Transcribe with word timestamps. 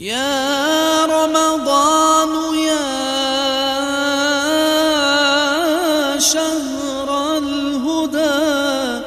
يا 0.00 1.06
رمضان 1.06 2.58
يا 2.58 2.84
شهر 6.18 7.38
الهدى 7.38 9.02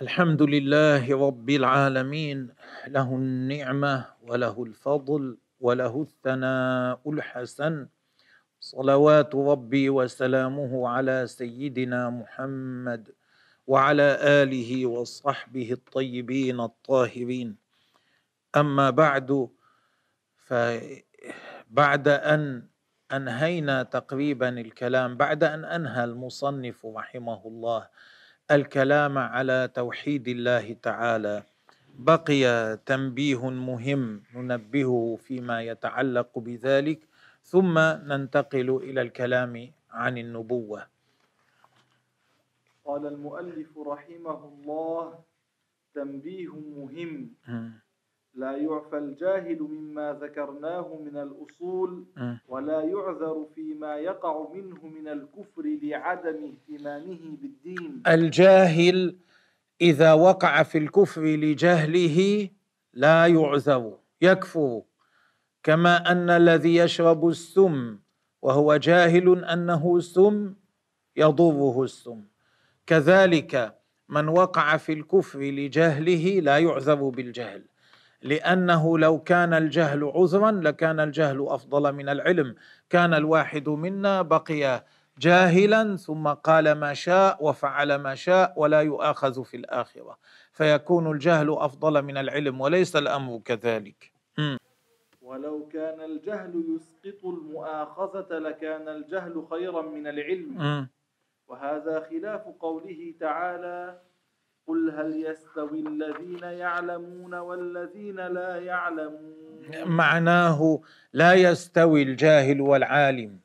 الحمد 0.02 0.42
لله 0.42 1.28
رب 1.28 1.50
العالمين 1.50 2.55
له 2.88 3.15
النعمة 3.15 4.05
وله 4.21 4.63
الفضل 4.63 5.38
وله 5.59 6.02
الثناء 6.02 7.02
الحسن. 7.09 7.88
صلوات 8.59 9.35
ربي 9.35 9.89
وسلامه 9.89 10.90
على 10.90 11.27
سيدنا 11.27 12.09
محمد 12.09 13.13
وعلى 13.67 14.17
آله 14.21 14.85
وصحبه 14.85 15.71
الطيبين 15.71 16.59
الطاهرين. 16.59 17.55
أما 18.55 18.90
بعد 18.90 19.49
فبعد 20.45 22.07
أن 22.07 22.67
أنهينا 23.12 23.84
تقريبا 23.84 24.49
الكلام 24.49 25.17
بعد 25.17 25.43
أن 25.43 25.65
أنهى 25.65 26.04
المصنف 26.04 26.85
رحمه 26.85 27.41
الله 27.48 27.88
الكلام 28.52 29.17
على 29.17 29.70
توحيد 29.73 30.27
الله 30.27 30.73
تعالى 30.81 31.43
بقي 31.99 32.77
تنبيه 32.85 33.49
مهم 33.49 34.23
ننبهه 34.35 35.17
فيما 35.22 35.62
يتعلق 35.62 36.40
بذلك 36.40 36.99
ثم 37.44 37.79
ننتقل 37.79 38.70
إلى 38.84 39.01
الكلام 39.01 39.71
عن 39.91 40.18
النبوة. 40.18 40.88
قال 42.85 43.05
المؤلف 43.07 43.77
رحمه 43.77 44.40
الله 44.46 45.20
تنبيه 45.96 46.54
مهم. 46.54 47.32
لا 48.35 48.57
يعفى 48.57 48.98
الجاهل 48.98 49.62
مما 49.62 50.13
ذكرناه 50.21 50.99
من 51.05 51.18
الأصول 51.18 52.05
ولا 52.48 52.82
يعذر 52.82 53.48
فيما 53.55 53.96
يقع 53.96 54.48
منه 54.54 54.88
من 54.88 55.07
الكفر 55.07 55.63
لعدم 55.84 56.40
اهتمامه 56.51 57.38
بالدين. 57.41 58.04
الجاهل 58.07 59.16
إذا 59.81 60.13
وقع 60.13 60.63
في 60.63 60.77
الكفر 60.77 61.21
لجهله 61.21 62.49
لا 62.93 63.27
يعذر 63.27 63.98
يكفر 64.22 64.81
كما 65.63 66.12
أن 66.12 66.29
الذي 66.29 66.75
يشرب 66.75 67.28
السم 67.28 68.00
وهو 68.41 68.75
جاهل 68.75 69.45
أنه 69.45 70.00
سم 70.00 70.53
يضره 71.16 71.84
السم. 71.84 72.23
كذلك 72.88 73.79
من 74.09 74.28
وقع 74.28 74.78
في 74.78 74.94
الكفر 74.94 75.40
لجهله 75.40 76.39
لا 76.39 76.57
يعذر 76.57 77.09
بالجهل 77.09 77.66
لأنه 78.22 78.97
لو 79.00 79.19
كان 79.19 79.53
الجهل 79.53 80.03
عذرا 80.03 80.51
لكان 80.51 81.00
الجهل 81.00 81.45
أفضل 81.47 81.94
من 81.94 82.09
العلم. 82.09 82.56
كان 82.89 83.13
الواحد 83.13 83.69
منا 83.69 84.22
بقي 84.22 84.85
جاهلا 85.19 85.96
ثم 85.96 86.28
قال 86.28 86.72
ما 86.72 86.94
شاء 86.94 87.46
وفعل 87.46 87.96
ما 87.96 88.16
شاء 88.16 88.53
ولا 88.56 88.81
يؤاخذ 88.81 89.44
في 89.44 89.57
الآخرة. 89.57 90.18
فيكون 90.52 91.12
الجهل 91.12 91.50
أفضل 91.50 92.02
من 92.02 92.18
العلم 92.18 92.62
وليس 92.62 92.96
الأمر 92.96 93.40
كذلك. 93.46 94.12
ولو 95.22 95.68
كان 95.74 96.02
الجهل 96.02 96.63
يسقط 96.75 97.25
المؤاخذة 97.25 98.40
لكان 98.40 98.88
الجهل 98.88 99.44
خيرا 99.50 99.81
من 99.81 100.07
العلم. 100.07 100.88
وهذا 101.47 102.07
خلاف 102.09 102.41
قوله 102.59 103.13
تعالى 103.19 104.00
قل 104.68 104.91
هل 104.91 105.25
يستوي 105.25 105.79
الذين 105.79 106.44
يعلمون 106.44 107.34
والذين 107.34 108.16
لا 108.16 108.59
يعلمون? 108.59 109.66
معناه 109.85 110.81
لا 111.13 111.34
يستوي 111.34 112.01
الجاهل 112.01 112.62
والعالم. 112.62 113.44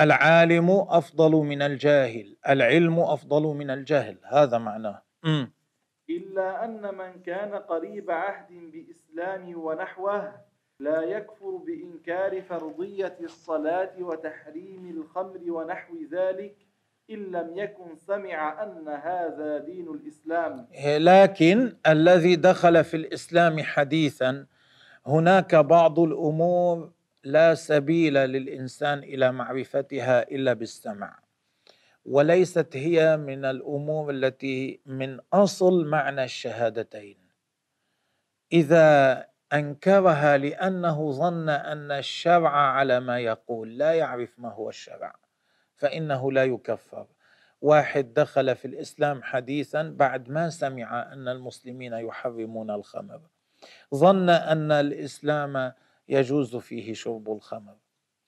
العالم 0.00 0.70
أفضل 0.70 1.32
من 1.32 1.62
الجاهل 1.62 2.36
العلم 2.48 3.00
أفضل 3.00 3.42
من 3.42 3.70
الجهل 3.70 4.16
هذا 4.24 4.58
معناه 4.58 5.02
م. 5.24 5.44
إلا 6.10 6.64
أن 6.64 6.94
من 6.94 7.22
كان 7.26 7.54
قريب 7.54 8.10
عهد 8.10 8.46
بإسلام 8.72 9.58
ونحوه 9.58 10.32
لا 10.80 11.02
يكفر 11.02 11.56
بإنكار 11.66 12.42
فرضية 12.42 13.16
الصلاة 13.20 13.92
وتحريم 14.00 14.90
الخمر 14.96 15.40
ونحو 15.48 15.94
ذلك 16.12 16.56
إن 17.10 17.16
لم 17.18 17.58
يكن 17.58 17.96
سمع 17.96 18.62
أن 18.62 18.88
هذا 18.88 19.58
دين 19.58 19.88
الإسلام 19.88 20.66
لكن 20.98 21.76
الذي 21.86 22.36
دخل 22.36 22.84
في 22.84 22.96
الإسلام 22.96 23.62
حديثا 23.62 24.46
هناك 25.06 25.54
بعض 25.54 25.98
الأمور 25.98 26.90
لا 27.24 27.54
سبيل 27.54 28.14
للإنسان 28.14 28.98
إلى 28.98 29.32
معرفتها 29.32 30.22
إلا 30.22 30.52
بالسمع. 30.52 31.18
وليست 32.04 32.76
هي 32.76 33.16
من 33.16 33.44
الأمور 33.44 34.10
التي 34.10 34.80
من 34.86 35.20
أصل 35.32 35.86
معنى 35.86 36.24
الشهادتين. 36.24 37.18
إذا 38.52 39.26
أنكرها 39.52 40.36
لأنه 40.36 41.12
ظن 41.12 41.48
أن 41.48 41.90
الشرع 41.90 42.50
على 42.50 43.00
ما 43.00 43.18
يقول 43.18 43.78
لا 43.78 43.92
يعرف 43.92 44.38
ما 44.38 44.52
هو 44.52 44.68
الشرع 44.68 45.14
فإنه 45.76 46.32
لا 46.32 46.44
يكفر. 46.44 47.06
واحد 47.60 48.14
دخل 48.14 48.56
في 48.56 48.64
الإسلام 48.64 49.22
حديثا 49.22 49.82
بعد 49.82 50.30
ما 50.30 50.50
سمع 50.50 51.12
أن 51.12 51.28
المسلمين 51.28 51.92
يحرمون 51.92 52.70
الخمر. 52.70 53.20
ظن 53.94 54.30
أن 54.30 54.72
الإسلام 54.72 55.72
يجوز 56.08 56.56
فيه 56.56 56.94
شرب 56.94 57.32
الخمر 57.32 57.74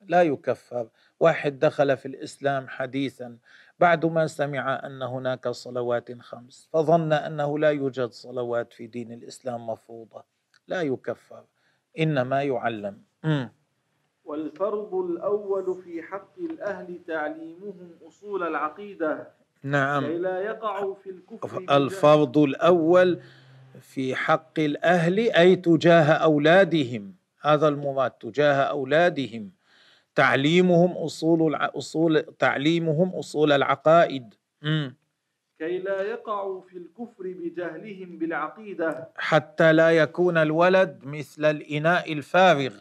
لا 0.07 0.23
يكفر. 0.23 0.89
واحد 1.21 1.59
دخل 1.59 1.97
في 1.97 2.07
الإسلام 2.07 2.69
حديثا 2.69 3.39
بعد 3.79 4.07
ما 4.07 4.27
سمع 4.27 4.87
أن 4.87 5.03
هناك 5.03 5.49
صلوات 5.49 6.21
خمس 6.21 6.69
فظن 6.73 7.13
أنه 7.13 7.59
لا 7.59 7.71
يوجد 7.71 8.11
صلوات 8.11 8.73
في 8.73 8.87
دين 8.87 9.13
الإسلام 9.13 9.67
مفروضة 9.67 10.25
لا 10.69 10.83
يكفر 10.83 11.45
إنما 11.99 12.43
يعلم. 12.43 13.03
م. 13.25 13.47
والفرض 14.25 14.95
الأول 14.95 15.83
في 15.85 16.03
حق 16.03 16.39
الأهل 16.39 17.01
تعليمهم 17.07 17.91
أصول 18.09 18.43
العقيدة 18.43 19.29
نعم. 19.63 20.07
كي 20.07 20.19
لا 20.19 20.41
يقعوا 20.41 20.95
في 20.95 21.11
الكفر 21.11 21.77
الفرض 21.77 22.39
الأول 22.39 23.21
في 23.81 24.15
حق 24.15 24.59
الأهل 24.59 25.19
أي 25.19 25.57
تجاه 25.57 26.13
أولادهم. 26.13 27.14
هذا 27.45 27.69
المراد 27.69 28.11
تجاه 28.11 28.55
أولادهم. 28.55 29.51
تعليمهم 30.15 30.93
أصول 30.93 31.55
أصول 31.55 32.23
تعليمهم 32.39 33.09
أصول 33.15 33.53
العقائد. 33.53 34.35
م. 34.63 34.91
كي 35.59 35.79
لا 35.79 36.03
يقعوا 36.03 36.61
في 36.61 36.77
الكفر 36.79 37.23
بجهلهم 37.23 38.19
بالعقيدة. 38.19 39.09
حتى 39.17 39.73
لا 39.73 39.91
يكون 39.91 40.37
الولد 40.39 41.01
مثل 41.05 41.45
الإناء 41.45 42.13
الفارغ 42.13 42.75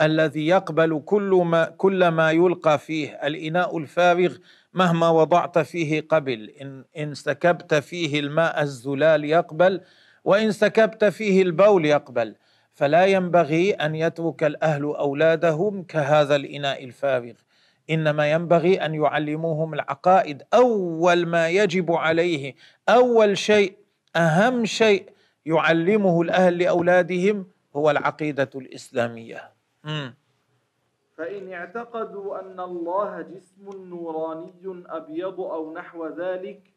الذي 0.00 0.46
يقبل 0.46 1.02
كل 1.04 1.30
ما 1.44 1.64
كل 1.64 2.08
ما 2.08 2.30
يلقى 2.30 2.78
فيه. 2.78 3.08
الإناء 3.08 3.78
الفارغ 3.78 4.36
مهما 4.74 5.08
وضعت 5.10 5.58
فيه 5.58 6.00
قبل. 6.08 6.50
إن, 6.50 6.84
إن 6.96 7.14
سكبت 7.14 7.74
فيه 7.74 8.20
الماء 8.20 8.62
الزلال 8.62 9.24
يقبل 9.24 9.80
وإن 10.24 10.52
سكبت 10.52 11.04
فيه 11.04 11.42
البول 11.42 11.84
يقبل. 11.86 12.34
فلا 12.76 13.06
ينبغي 13.06 13.72
أن 13.72 13.94
يترك 13.94 14.44
الأهل 14.44 14.84
أولادهم 14.84 15.82
كهذا 15.82 16.36
الإناء 16.36 16.84
الفارغ. 16.84 17.32
إنما 17.90 18.32
ينبغي 18.32 18.76
أن 18.76 18.94
يعلموهم 18.94 19.74
العقائد. 19.74 20.42
أول 20.54 21.26
ما 21.26 21.48
يجب 21.48 21.92
عليه 21.92 22.54
أول 22.88 23.38
شيء 23.38 23.76
أهم 24.16 24.64
شيء 24.64 25.10
يعلمه 25.46 26.22
الأهل 26.22 26.58
لأولادهم 26.58 27.46
هو 27.76 27.90
العقيدة 27.90 28.50
الإسلامية. 28.54 29.52
م. 29.84 30.10
فإن 31.16 31.52
اعتقدوا 31.52 32.40
أن 32.40 32.60
الله 32.60 33.20
جسم 33.20 33.88
نوراني 33.88 34.52
أبيض 34.86 35.40
أو 35.40 35.72
نحو 35.74 36.06
ذلك 36.06 36.75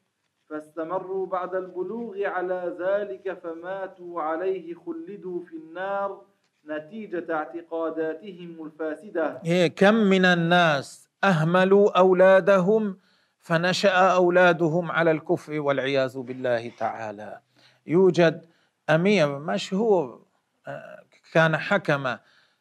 فاستمروا 0.49 1.25
بعد 1.25 1.55
البلوغ 1.55 2.25
على 2.25 2.75
ذلك 2.79 3.39
فماتوا 3.43 4.21
عليه 4.21 4.73
خلدوا 4.73 5.41
في 5.41 5.55
النار. 5.55 6.21
نتيجة 6.67 7.33
اعتقاداتهم 7.33 8.65
الفاسدة. 8.65 9.41
إيه 9.45 9.67
كم 9.67 9.93
من 9.93 10.25
الناس 10.25 11.09
أهملوا 11.23 11.99
أولادهم 11.99 12.97
فنشأ 13.39 13.91
أولادهم 13.91 14.91
على 14.91 15.11
الكفر 15.11 15.59
والعياذ 15.59 16.19
بالله 16.19 16.71
تعالى. 16.77 17.39
يوجد 17.87 18.45
أمير 18.89 19.39
مشهور 19.39 20.25
كان 21.33 21.57
حكم 21.57 22.15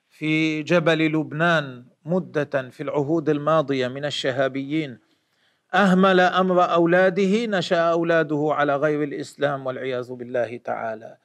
في 0.08 0.62
جبل 0.62 1.06
لبنان 1.06 1.84
مدة 2.04 2.70
في 2.70 2.82
العهود 2.82 3.28
الماضية 3.28 3.88
من 3.88 4.04
الشهابيين. 4.04 4.98
أهمل 5.74 6.20
أمر 6.20 6.72
أولاده 6.72 7.46
نشأ 7.46 7.80
أولاده 7.80 8.48
على 8.50 8.76
غير 8.76 9.02
الإسلام 9.02 9.66
والعياذ 9.66 10.12
بالله 10.12 10.56
تعالى. 10.56 11.16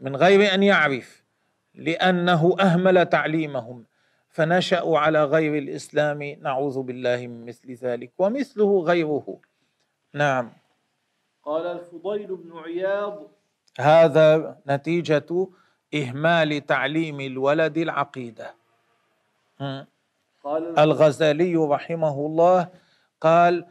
من 0.00 0.16
غير 0.16 0.54
أن 0.54 0.62
يعرف 0.62 1.24
لأنه 1.74 2.56
أهمل 2.60 3.06
تعليمهم 3.06 3.84
فنشأوا 4.28 4.98
على 4.98 5.24
غير 5.24 5.58
الإسلام 5.58 6.22
نعوذ 6.22 6.82
بالله 6.82 7.26
من 7.26 7.46
مثل 7.46 7.72
ذلك 7.72 8.12
ومثله 8.18 8.80
غيره. 8.80 9.38
نعم. 10.14 10.52
قال 11.44 11.66
الفضيل 11.66 12.36
بن 12.36 12.58
عياض 12.58 13.22
هذا 13.80 14.56
نتيجة 14.68 15.48
إهمال 15.94 16.66
تعليم 16.66 17.20
الولد 17.20 17.78
العقيدة. 17.78 18.54
قال 20.44 20.78
الغزالي 20.78 21.56
رحمه 21.56 22.26
الله 22.26 22.68
قال 23.20 23.66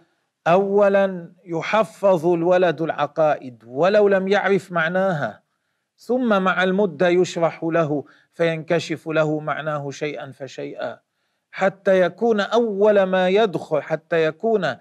أولا 0.47 1.33
يحفظ 1.45 2.25
الولد 2.25 2.81
العقائد 2.81 3.63
ولو 3.68 4.07
لم 4.07 4.27
يعرف 4.27 4.71
معناها. 4.71 5.44
ثم 5.97 6.42
مع 6.42 6.63
المدة 6.63 7.07
يشرح 7.07 7.63
له 7.63 8.06
فينكشف 8.33 9.07
له 9.07 9.39
معناه 9.39 9.92
شيئا 9.92 10.31
فشيئا. 10.31 11.00
حتى 11.51 12.01
يكون 12.01 12.39
أول 12.39 13.03
ما 13.03 13.30
يدخل 13.30 13.81
حتى 13.81 14.25
يكون 14.25 14.75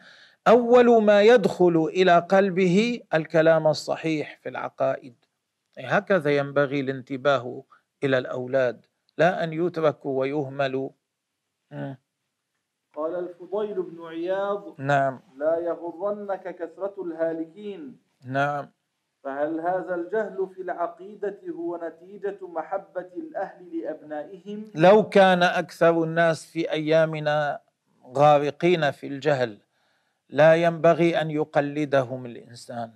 أول 0.48 1.02
ما 1.02 1.22
يدخل 1.22 1.90
إلى 1.92 2.18
قلبه 2.18 3.00
الكلام 3.14 3.66
الصحيح 3.66 4.38
في 4.42 4.48
العقائد. 4.48 5.14
هكذا 5.78 6.36
ينبغي 6.36 6.80
الانتباه 6.80 7.64
إلى 8.04 8.18
الأولاد 8.18 8.86
لا 9.18 9.44
أن 9.44 9.52
يتركوا 9.52 10.20
ويهملوا. 10.20 10.90
قال 13.04 13.14
الفضيل 13.14 13.82
بن 13.82 14.04
عياض 14.04 14.80
نعم. 14.80 15.20
لا 15.36 15.58
يغرنك 15.58 16.56
كثرة 16.56 16.94
الهالكين. 17.02 17.98
نعم. 18.24 18.70
فهل 19.24 19.60
هذا 19.60 19.94
الجهل 19.94 20.48
في 20.54 20.62
العقيدة 20.62 21.40
هو 21.56 21.80
نتيجة 21.82 22.38
محبة 22.42 23.08
الأهل 23.16 23.78
لأبنائهم؟ 23.78 24.70
لو 24.74 25.08
كان 25.08 25.42
أكثر 25.42 26.04
الناس 26.04 26.46
في 26.46 26.70
أيامنا 26.70 27.60
غارقين 28.16 28.90
في 28.90 29.06
الجهل 29.06 29.58
لا 30.28 30.54
ينبغي 30.54 31.20
أن 31.20 31.30
يقلدهم 31.30 32.26
الإنسان. 32.26 32.92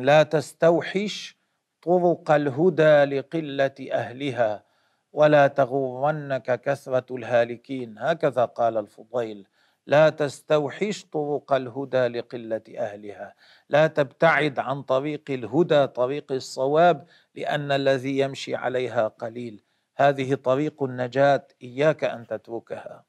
لا 0.00 0.22
تستوحش 0.22 1.40
طرق 1.82 2.30
الهدى 2.30 3.04
لقلة 3.04 3.74
أهلها. 3.92 4.69
ولا 5.12 5.46
تغرنك 5.46 6.60
كثرة 6.60 7.16
الهالكين. 7.16 7.98
هكذا 7.98 8.44
قال 8.44 8.76
الفضيل. 8.76 9.46
لا 9.86 10.08
تستوحش 10.08 11.04
طرق 11.04 11.52
الهدى 11.52 12.06
لقلة 12.06 12.62
أهلها. 12.78 13.34
لا 13.68 13.86
تبتعد 13.86 14.58
عن 14.58 14.82
طريق 14.82 15.30
الهدى 15.30 15.86
طريق 15.86 16.32
الصواب 16.32 17.06
لأن 17.34 17.72
الذي 17.72 18.18
يمشي 18.18 18.54
عليها 18.54 19.08
قليل. 19.08 19.64
هذه 19.96 20.34
طريق 20.34 20.82
النجاة 20.82 21.48
إياك 21.62 22.04
أن 22.04 22.26
تتركها. 22.26 23.04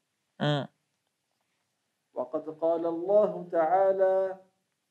وقد 2.14 2.50
قال 2.60 2.86
الله 2.86 3.48
تعالى 3.52 4.36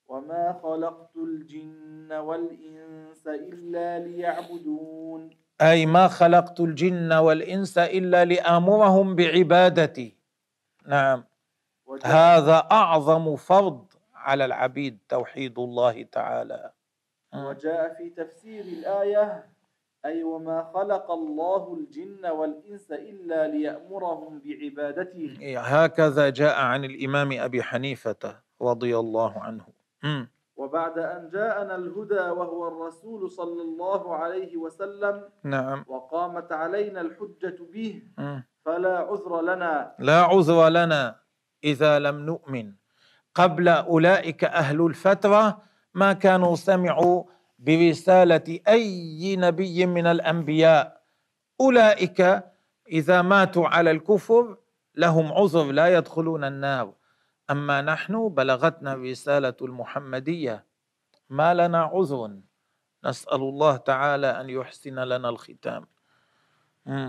وما 0.08 0.60
خلقت 0.64 1.16
الجن 1.16 2.14
والإنس 2.14 3.28
إلا 3.28 4.00
ليعبدون. 4.00 5.41
أي 5.62 5.86
ما 5.86 6.08
خلقت 6.08 6.60
الجن 6.60 7.14
والإنس 7.14 7.78
إلا 7.78 8.26
لآمرهم 8.26 9.16
بعبادتي. 9.16 10.18
نعم. 10.88 11.24
هذا 12.04 12.68
أعظم 12.72 13.36
فرض 13.36 13.86
على 14.16 14.46
العبيد 14.46 14.98
توحيد 15.10 15.60
الله 15.60 16.04
تعالى. 16.04 16.72
وجاء 17.34 17.94
في 17.94 18.10
تفسير 18.10 18.64
الآية 18.64 19.46
أي 20.06 20.24
وما 20.24 20.72
خلق 20.74 21.12
الله 21.12 21.74
الجن 21.74 22.26
والإنس 22.26 22.92
إلا 22.92 23.48
ليأمرهم 23.48 24.42
بعبادته. 24.46 25.38
إيه، 25.42 25.60
هكذا 25.60 26.30
جاء 26.30 26.60
عن 26.62 26.86
الإمام 26.86 27.32
أبي 27.32 27.64
حنيفة 27.64 28.42
رضي 28.62 28.98
الله 28.98 29.40
عنه. 29.40 29.66
وبعد 30.62 30.98
أن 31.00 31.30
جاءنا 31.34 31.76
الهدى 31.76 32.26
وهو 32.38 32.68
الرسول 32.68 33.32
صلى 33.32 33.62
الله 33.62 34.16
عليه 34.16 34.58
وسلم 34.58 35.16
نعم. 35.44 35.86
وقامت 35.88 36.52
علينا 36.52 37.02
الحجة 37.02 37.58
به 37.74 38.02
فلا 38.66 38.96
عذر 39.10 39.42
لنا. 39.42 39.96
لا 40.00 40.22
عذر 40.22 40.70
لنا 40.70 41.16
إذا 41.64 42.00
لم 42.00 42.18
نؤمن. 42.30 42.74
قبل 43.36 43.68
أولئك 43.68 44.44
أهل 44.44 44.86
الفترة 44.86 45.62
ما 45.94 46.14
كانوا 46.14 46.56
سمعوا 46.56 47.24
برسالة 47.60 48.60
أي 48.68 49.36
نبي 49.36 49.86
من 49.86 50.06
الأنبياء. 50.08 51.02
أولئك 51.62 52.20
إذا 52.92 53.22
ماتوا 53.22 53.68
على 53.68 53.92
الكفر 53.92 54.58
لهم 54.96 55.34
عذر 55.34 55.72
لا 55.72 55.88
يدخلون 55.98 56.44
النار. 56.44 57.01
أما 57.50 57.82
نحن 57.82 58.30
بلغتنا 58.30 58.94
الرسالة 58.94 59.56
المحمدية 59.62 60.66
ما 61.30 61.54
لنا 61.54 61.84
عذر 61.84 62.40
نسأل 63.04 63.42
الله 63.42 63.78
تعالى 63.78 64.28
أن 64.28 64.50
يحسن 64.50 65.00
لنا 65.00 65.30
الختام 65.30 65.88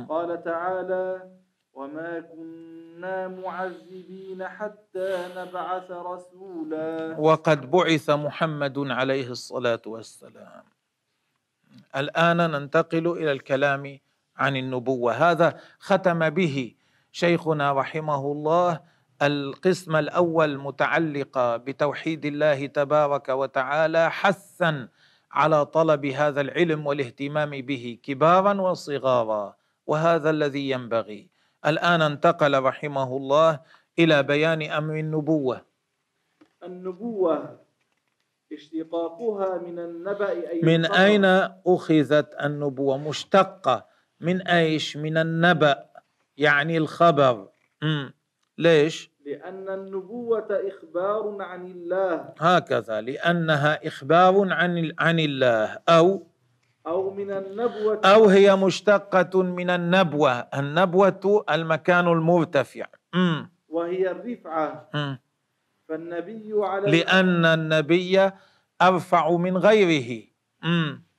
قال 0.08 0.44
تعالى 0.44 1.30
وما 1.72 2.20
كنا 2.20 3.28
معذبين 3.28 4.48
حتى 4.48 5.28
نبعث 5.36 5.90
رسولا. 5.90 7.16
وقد 7.18 7.70
بعث 7.70 8.10
محمد 8.10 8.78
عليه 8.78 9.28
الصلاة 9.30 9.82
والسلام. 9.86 10.64
الآن 11.96 12.36
ننتقل 12.36 13.06
إلى 13.08 13.32
الكلام 13.32 13.98
عن 14.36 14.56
النبوة. 14.56 15.12
هذا 15.12 15.60
ختم 15.78 16.30
به 16.30 16.74
شيخنا 17.12 17.72
رحمه 17.72 18.32
الله 18.32 18.80
القسم 19.22 19.96
الأول 19.96 20.58
متعلقة 20.58 21.56
بتوحيد 21.56 22.24
الله 22.24 22.66
تبارك 22.66 23.28
وتعالى 23.28 24.10
حثا 24.10 24.88
على 25.32 25.66
طلب 25.66 26.06
هذا 26.06 26.40
العلم 26.40 26.86
والاهتمام 26.86 27.50
به 27.50 27.98
كبارا 28.02 28.60
وصغارا 28.60 29.56
وهذا 29.86 30.30
الذي 30.30 30.70
ينبغي. 30.70 31.28
الآن 31.66 32.02
انتقل 32.02 32.62
رحمه 32.62 33.16
الله 33.16 33.60
إلى 33.98 34.22
بيان 34.22 34.62
أمر 34.62 34.94
النبوة. 34.94 35.64
النبوة 36.62 37.58
اشتقاقها 38.52 39.58
من 39.58 39.78
النبأ 39.78 40.30
أي 40.30 40.60
من 40.62 40.86
أين 40.86 41.24
أخذت 41.66 42.34
النبوة؟ 42.44 42.98
مشتقة. 42.98 43.86
من 44.20 44.42
أيش؟ 44.46 44.96
من 44.96 45.16
النبأ 45.18 45.84
يعني 46.36 46.76
الخبر. 46.76 47.48
ليش؟ 48.62 49.10
لأن 49.26 49.68
النبوة 49.68 50.46
إخبار 50.50 51.36
عن 51.42 51.66
الله. 51.66 52.34
هكذا 52.38 53.00
لأنها 53.00 53.86
إخبار 53.86 54.34
عن 54.52 54.92
عن 54.98 55.18
الله. 55.20 55.78
أو 55.88 56.26
أو 56.86 57.10
من 57.14 57.30
النبوة. 57.30 58.00
أو 58.04 58.26
هي 58.28 58.56
مشتقة 58.56 59.42
من 59.42 59.70
النبوة. 59.70 60.32
النبوة 60.32 61.44
المكان 61.50 62.08
المرتفع. 62.08 62.86
م. 63.14 63.42
وهي 63.68 64.10
الرفعة. 64.10 64.90
م. 64.94 65.16
فالنبي 65.88 66.50
على 66.54 66.90
لأن 66.90 67.44
النبي 67.44 68.30
أرفع 68.82 69.30
من 69.36 69.56
غيره. 69.56 70.22
م. 70.62 71.11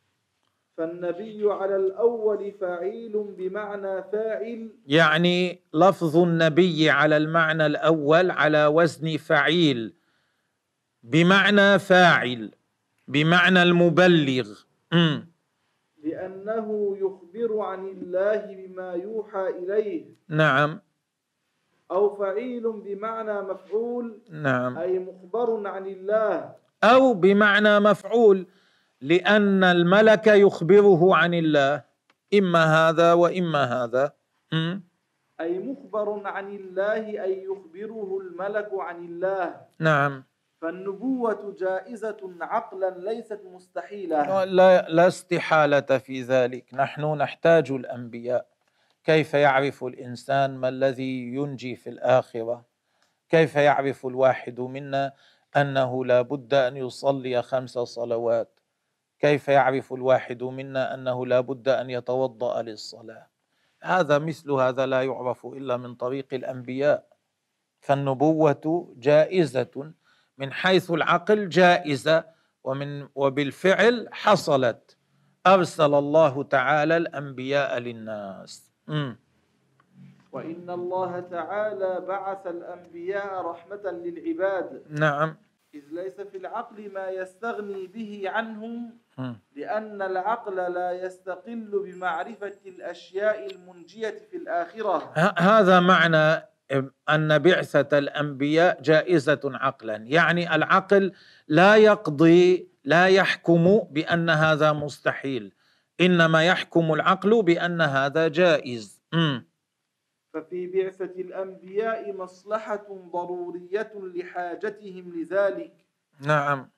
فالنبي 0.78 1.52
على 1.52 1.76
الأول 1.76 2.52
فعيل 2.52 3.24
بمعنى 3.38 4.04
فاعل. 4.04 4.70
يعني 4.88 5.60
لفظ 5.74 6.18
النبي 6.18 6.90
على 6.90 7.18
المعنى 7.18 7.66
الأول 7.66 8.32
على 8.32 8.66
وزن 8.66 9.18
فعيل 9.18 9.94
بمعنى 11.04 11.80
فاعل 11.80 12.52
بمعنى 13.08 13.64
المبلغ. 13.64 14.50
م. 14.94 15.20
لأنه 16.04 16.98
يخبر 17.02 17.60
عن 17.60 17.88
الله 17.88 18.56
بما 18.56 18.94
يوحى 18.94 19.48
إليه. 19.50 20.06
نعم. 20.28 20.80
أو 21.92 22.16
فعيل 22.16 22.72
بمعنى 22.72 23.42
مفعول. 23.42 24.22
نعم. 24.30 24.78
أي 24.78 25.00
مخبر 25.00 25.68
عن 25.68 25.88
الله. 25.88 26.56
أو 26.84 27.14
بمعنى 27.14 27.80
مفعول. 27.80 28.46
لأن 29.04 29.64
الملك 29.64 30.28
يخبره 30.28 31.16
عن 31.16 31.34
الله. 31.34 31.84
إما 32.34 32.64
هذا 32.64 33.14
وإما 33.14 33.64
هذا. 33.64 34.14
أي 35.40 35.60
مخبر 35.60 36.28
عن 36.28 36.56
الله 36.56 37.24
أي 37.24 37.44
يخبره 37.44 38.20
الملك 38.22 38.70
عن 38.74 39.06
الله. 39.06 39.56
نعم. 39.80 40.24
فالنبوة 40.62 41.56
جائزة 41.60 42.22
عقلا 42.42 42.90
ليست 42.98 43.42
مستحيلة. 43.46 44.44
لا, 44.44 44.90
لا 44.90 45.08
استحالة 45.08 45.98
في 45.98 46.22
ذلك. 46.22 46.74
نحن 46.74 47.02
نحتاج 47.02 47.72
الأنبياء. 47.72 48.46
كيف 49.04 49.34
يعرف 49.34 49.84
الإنسان 49.84 50.58
ما 50.58 50.70
الذي 50.70 51.36
ينجي 51.36 51.76
في 51.76 51.90
الآخرة؟ 51.90 52.66
كيف 53.30 53.56
يعرف 53.56 54.06
الواحد 54.06 54.60
منا 54.60 55.14
أنه 55.58 56.06
لا 56.06 56.22
بد 56.22 56.54
أن 56.54 56.78
يصلي 56.78 57.42
خمس 57.42 57.72
صلوات؟ 57.72 58.53
كيف 59.24 59.48
يعرف 59.48 59.94
الواحد 59.94 60.44
منا 60.44 60.94
أنه 60.94 61.26
لا 61.26 61.40
بد 61.40 61.68
أن 61.70 61.90
يتوضأ 61.90 62.62
للصلاة؟ 62.62 63.28
هذا 63.84 64.20
مثل 64.20 64.52
هذا 64.52 64.86
لا 64.86 65.02
يعرف 65.04 65.46
إلا 65.46 65.78
من 65.78 65.96
طريق 65.96 66.28
الأنبياء. 66.34 67.08
فالنبوة 67.80 68.94
جائزة 68.98 69.94
من 70.38 70.54
حيث 70.54 70.92
العقل 70.92 71.50
جائزة 71.50 72.26
ومن 72.64 73.08
وبالفعل 73.16 74.10
حصلت. 74.12 74.98
أرسل 75.48 75.94
الله 75.94 76.44
تعالى 76.44 76.98
الأنبياء 76.98 77.80
للناس. 77.80 78.72
م. 78.88 79.14
وإن 80.32 80.70
الله 80.70 81.20
تعالى 81.20 82.06
بعث 82.08 82.48
الأنبياء 82.48 83.42
رحمة 83.46 83.92
للعباد. 83.92 84.84
نعم. 84.90 85.36
إذ 85.74 85.84
ليس 85.92 86.22
في 86.22 86.38
العقل 86.38 86.94
ما 86.94 87.10
يستغني 87.10 87.88
به 87.88 88.24
عنهم. 88.26 89.03
لأن 89.56 90.02
العقل 90.02 90.56
لا 90.56 90.92
يستقل 90.92 91.84
بمعرفة 91.86 92.60
الأشياء 92.66 93.52
المنجية 93.52 94.18
في 94.32 94.38
الآخرة. 94.38 95.14
هذا 95.38 95.80
معنى 95.80 96.48
أن 97.10 97.40
بعثة 97.40 97.98
الأنبياء 97.98 98.82
جائزة 98.82 99.42
عقلا. 99.46 99.96
يعني 99.96 100.56
العقل 100.56 101.12
لا 101.48 101.76
يقضي 101.76 102.70
لا 102.84 103.08
يحكم 103.08 103.80
بأن 103.92 104.30
هذا 104.30 104.74
مستحيل. 104.74 105.54
إنما 106.02 106.46
يحكم 106.46 106.94
العقل 106.94 107.44
بأن 107.44 107.82
هذا 107.82 108.28
جائز. 108.28 109.02
م. 109.14 109.40
ففي 110.34 110.68
بعثة 110.68 111.22
الأنبياء 111.22 112.14
مصلحة 112.14 112.88
ضرورية 113.14 113.94
لحاجتهم 113.96 115.14
لذلك. 115.16 115.74
نعم. 116.20 116.73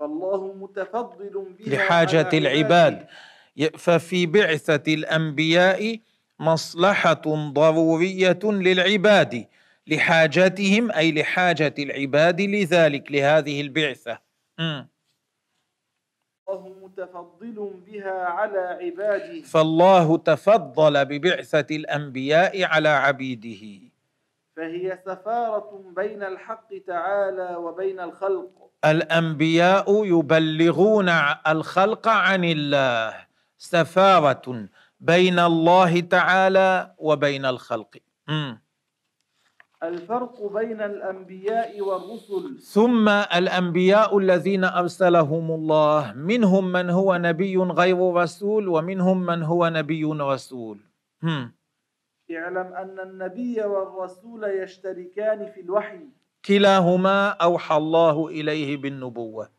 فالله 0.00 0.52
متفضل 0.52 1.46
بها 1.58 1.74
لحاجة 1.74 2.28
العباد. 2.32 3.06
ففي 3.78 4.26
بعثة 4.26 4.94
الأنبياء 4.94 5.98
مصلحة 6.38 7.22
ضرورية 7.52 8.38
للعباد 8.44 9.46
لحاجتهم 9.86 10.90
أي 10.90 11.12
لحاجة 11.12 11.74
العباد 11.78 12.40
لذلك 12.40 13.12
لهذه 13.12 13.60
البعثة. 13.60 14.18
م. 14.58 14.82
الله 16.48 16.74
متفضل 16.82 17.70
بها 17.86 18.24
على 18.24 18.58
عباده. 18.58 19.42
فالله 19.42 20.16
تفضل 20.16 21.04
ببعثة 21.04 21.76
الأنبياء 21.76 22.64
على 22.64 22.88
عبيده. 22.88 23.90
فهي 24.56 24.98
سفارة 25.06 25.82
بين 25.96 26.22
الحق 26.22 26.68
تعالى 26.86 27.56
وبين 27.56 28.00
الخلق. 28.00 28.69
الأنبياء 28.84 30.04
يبلغون 30.04 31.08
الخلق 31.46 32.08
عن 32.08 32.44
الله 32.44 33.14
سفارة 33.58 34.68
بين 35.00 35.38
الله 35.38 36.00
تعالى 36.00 36.94
وبين 36.98 37.44
الخلق 37.44 37.96
م. 38.28 38.52
الفرق 39.82 40.52
بين 40.52 40.80
الأنبياء 40.80 41.80
والرسل 41.80 42.58
ثم 42.60 43.08
الأنبياء 43.08 44.18
الذين 44.18 44.64
أرسلهم 44.64 45.50
الله 45.50 46.12
منهم 46.12 46.72
من 46.72 46.90
هو 46.90 47.16
نبي 47.16 47.56
غير 47.56 48.12
رسول 48.14 48.68
ومنهم 48.68 49.26
من 49.26 49.42
هو 49.42 49.68
نبي 49.68 50.04
رسول. 50.04 50.78
اعلم 52.30 52.68
أن 52.76 53.00
النبي 53.00 53.62
والرسول 53.62 54.44
يشتركان 54.44 55.46
في 55.54 55.60
الوحي 55.60 56.08
كلاهما 56.44 57.28
أوحى 57.28 57.76
الله 57.76 58.28
إليه 58.28 58.76
بالنبوة. 58.76 59.50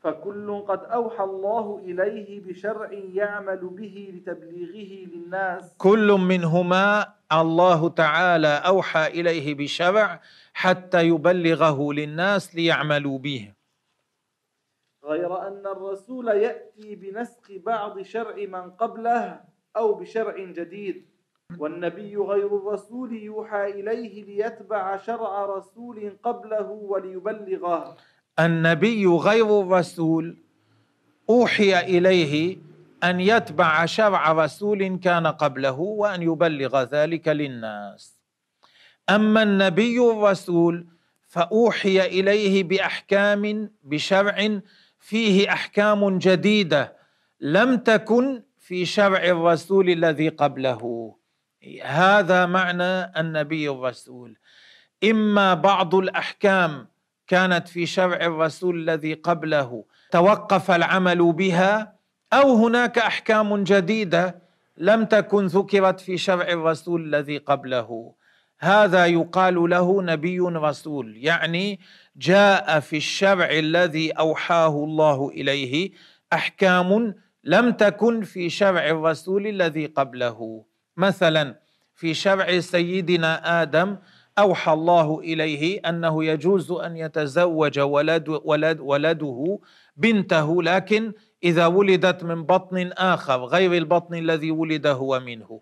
فكل 0.00 0.64
قد 0.68 0.84
أوحى 0.84 1.24
الله 1.24 1.80
إليه 1.84 2.40
بشرع 2.40 2.92
يعمل 2.92 3.56
به 3.56 4.14
لتبليغه 4.14 4.92
للناس. 5.10 5.74
كل 5.78 6.12
منهما 6.12 7.14
الله 7.32 7.88
تعالى 7.88 8.62
أوحى 8.66 9.06
إليه 9.06 9.54
بشرع 9.54 10.20
حتى 10.54 11.08
يبلغه 11.08 11.92
للناس 11.92 12.54
ليعملوا 12.54 13.18
به. 13.18 13.52
غير 15.04 15.48
أن 15.48 15.66
الرسول 15.66 16.28
يأتي 16.28 16.94
بنسخ 16.94 17.52
بعض 17.66 18.02
شرع 18.02 18.36
من 18.36 18.70
قبله 18.70 19.40
أو 19.76 19.94
بشرع 19.94 20.36
جديد. 20.38 21.13
والنبي 21.58 22.16
غير 22.16 22.46
الرسول 22.46 23.12
يوحى 23.12 23.66
إليه 23.70 24.24
ليتبع 24.24 24.96
شرع 24.96 25.46
رسول 25.46 26.16
قبله 26.22 26.70
وليبلغه. 26.70 27.96
النبي 28.38 29.06
غير 29.06 29.60
الرسول 29.60 30.36
أوحي 31.30 31.80
إليه 31.80 32.56
أن 33.04 33.20
يتبع 33.20 33.86
شرع 33.86 34.32
رسول 34.32 34.96
كان 34.96 35.26
قبله 35.26 35.80
وأن 35.80 36.22
يبلغ 36.22 36.82
ذلك 36.82 37.28
للناس. 37.28 38.20
أما 39.10 39.42
النبي 39.42 39.98
الرسول 39.98 40.86
فأوحي 41.28 42.00
إليه 42.06 42.64
بأحكام 42.64 43.70
بشرع 43.82 44.60
فيه 44.98 45.52
أحكام 45.52 46.18
جديدة 46.18 46.96
لم 47.40 47.76
تكن 47.76 48.42
في 48.58 48.84
شرع 48.84 49.24
الرسول 49.24 49.90
الذي 49.90 50.28
قبله. 50.28 51.14
هذا 51.84 52.46
معنى 52.46 53.20
النبي 53.20 53.70
الرسول. 53.70 54.36
إما 55.10 55.54
بعض 55.54 55.94
الأحكام 55.94 56.86
كانت 57.26 57.68
في 57.68 57.86
شرع 57.86 58.16
الرسول 58.16 58.80
الذي 58.80 59.14
قبله 59.14 59.84
توقف 60.10 60.70
العمل 60.70 61.32
بها 61.32 61.94
أو 62.32 62.56
هناك 62.56 62.98
أحكام 62.98 63.64
جديدة 63.64 64.42
لم 64.76 65.04
تكن 65.04 65.46
ذكرت 65.46 66.00
في 66.00 66.18
شرع 66.18 66.48
الرسول 66.48 67.04
الذي 67.04 67.38
قبله. 67.38 68.14
هذا 68.58 69.06
يقال 69.06 69.70
له 69.70 70.02
نبي 70.02 70.40
رسول 70.40 71.16
يعني 71.16 71.80
جاء 72.16 72.80
في 72.80 72.96
الشرع 72.96 73.50
الذي 73.50 74.10
أوحاه 74.10 74.84
الله 74.84 75.28
إليه 75.28 75.90
أحكام 76.32 77.14
لم 77.44 77.72
تكن 77.72 78.22
في 78.22 78.50
شرع 78.50 78.86
الرسول 78.86 79.46
الذي 79.46 79.86
قبله. 79.86 80.64
مثلا 80.96 81.60
في 81.94 82.14
شرع 82.14 82.60
سيدنا 82.60 83.62
آدم 83.62 83.96
أوحى 84.38 84.72
الله 84.72 85.20
إليه 85.20 85.80
أنه 85.88 86.24
يجوز 86.24 86.72
أن 86.72 86.96
يتزوج 86.96 87.78
ولد 87.80 88.40
ولد 88.44 88.80
ولده 88.80 89.58
بنته 89.96 90.62
لكن 90.62 91.12
إذا 91.44 91.66
ولدت 91.66 92.24
من 92.24 92.44
بطن 92.44 92.90
آخر 92.92 93.44
غير 93.44 93.74
البطن 93.74 94.14
الذي 94.14 94.50
ولد 94.50 94.86
هو 94.86 95.20
منه. 95.20 95.60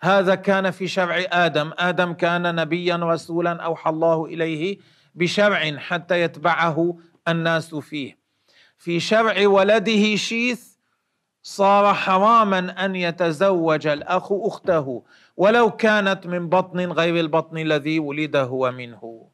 هذا 0.00 0.34
كان 0.34 0.70
في 0.70 0.88
شرع 0.88 1.24
آدم. 1.30 1.70
آدم 1.78 2.12
كان 2.12 2.54
نبيا 2.54 2.96
رسولا 2.96 3.52
أوحى 3.52 3.90
الله 3.90 4.24
إليه 4.24 4.78
بشرع 5.14 5.76
حتى 5.76 6.20
يتبعه 6.20 6.96
الناس 7.28 7.74
فيه. 7.74 8.18
في 8.78 9.00
شرع 9.00 9.48
ولده 9.48 10.16
شيث 10.16 10.75
صار 11.46 11.94
حراما 11.94 12.84
أن 12.84 12.96
يتزوج 12.96 13.86
الأخ 13.86 14.32
أخته 14.32 15.02
ولو 15.36 15.70
كانت 15.70 16.26
من 16.26 16.48
بطن 16.48 16.92
غير 16.92 17.20
البطن 17.20 17.58
الذي 17.58 17.98
ولد 17.98 18.36
هو 18.36 18.72
منه. 18.72 19.28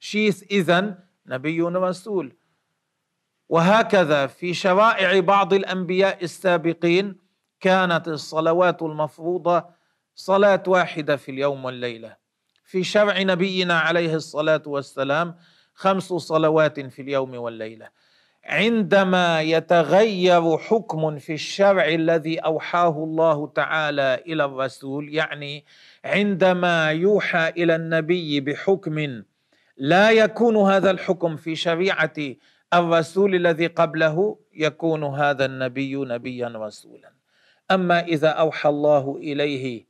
شيث 0.00 0.42
إذن 0.50 0.98
نبي 1.26 1.62
رسول 1.62 2.36
وهكذا 3.48 4.26
في 4.26 4.54
شرائع 4.54 5.20
بعض 5.20 5.52
الأنبياء 5.52 6.24
السابقين 6.24 7.16
كانت 7.60 8.08
الصلوات 8.08 8.82
المفروضة 8.82 9.64
صلاة 10.14 10.62
واحدة 10.66 11.16
في 11.16 11.30
اليوم 11.30 11.64
والليلة. 11.64 12.16
في 12.64 12.84
شرع 12.84 13.22
نبينا 13.22 13.78
عليه 13.78 14.14
الصلاة 14.14 14.62
والسلام 14.66 15.36
خمس 15.74 16.04
صلوات 16.04 16.80
في 16.80 17.02
اليوم 17.02 17.34
والليلة. 17.34 17.88
عندما 18.44 19.42
يتغير 19.42 20.58
حكم 20.58 21.18
في 21.18 21.32
الشرع 21.32 21.88
الذي 21.88 22.38
أوحاه 22.38 23.04
الله 23.04 23.46
تعالى 23.46 24.22
إلى 24.26 24.44
الرسول 24.44 25.14
يعني 25.14 25.64
عندما 26.04 26.90
يوحى 26.90 27.48
إلى 27.48 27.76
النبي 27.76 28.40
بحكم 28.40 29.22
لا 29.76 30.10
يكون 30.10 30.56
هذا 30.56 30.90
الحكم 30.90 31.36
في 31.36 31.56
شريعة 31.56 32.14
الرسول 32.74 33.34
الذي 33.34 33.66
قبله 33.66 34.38
يكون 34.54 35.04
هذا 35.04 35.44
النبي 35.44 35.96
نبيا 35.96 36.52
رسولا. 36.56 37.12
أما 37.70 38.00
إذا 38.00 38.28
أوحى 38.28 38.68
الله 38.68 39.16
إليه 39.16 39.86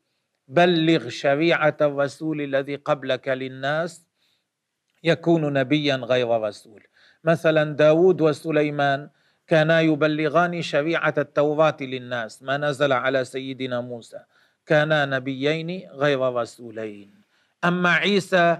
بلغ 0.49 1.09
شريعة 1.09 1.77
الرسول 1.81 2.41
الذي 2.41 2.77
قبلك 2.77 3.29
للناس 3.29 4.07
يكون 5.05 5.53
نبيا 5.53 5.97
غير 5.97 6.41
رسول. 6.41 6.83
مثلا 7.25 7.65
داود 7.77 8.21
وسليمان 8.21 9.11
كانا 9.47 9.81
يبلغان 9.81 10.63
شريعة 10.63 11.15
التوراة 11.19 11.77
للناس 11.81 12.43
ما 12.43 12.57
نزل 12.57 12.93
على 12.93 13.25
سيدنا 13.25 13.81
موسى 13.81 14.21
كانا 14.67 15.07
نبيين 15.07 15.91
غير 15.91 16.21
رسولين 16.35 17.15
أما 17.65 17.91
عيسى 17.91 18.59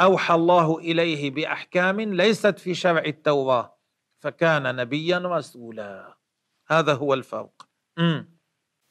أوحى 0.00 0.34
الله 0.34 0.78
إليه 0.78 1.30
بأحكام 1.30 2.00
ليست 2.00 2.58
في 2.58 2.74
شرع 2.74 3.02
التوراة 3.06 3.78
فكان 4.18 4.76
نبيا 4.76 5.18
رسولا 5.18 6.16
هذا 6.68 6.94
هو 6.94 7.14
الفرق 7.14 7.68
م. 7.98 8.22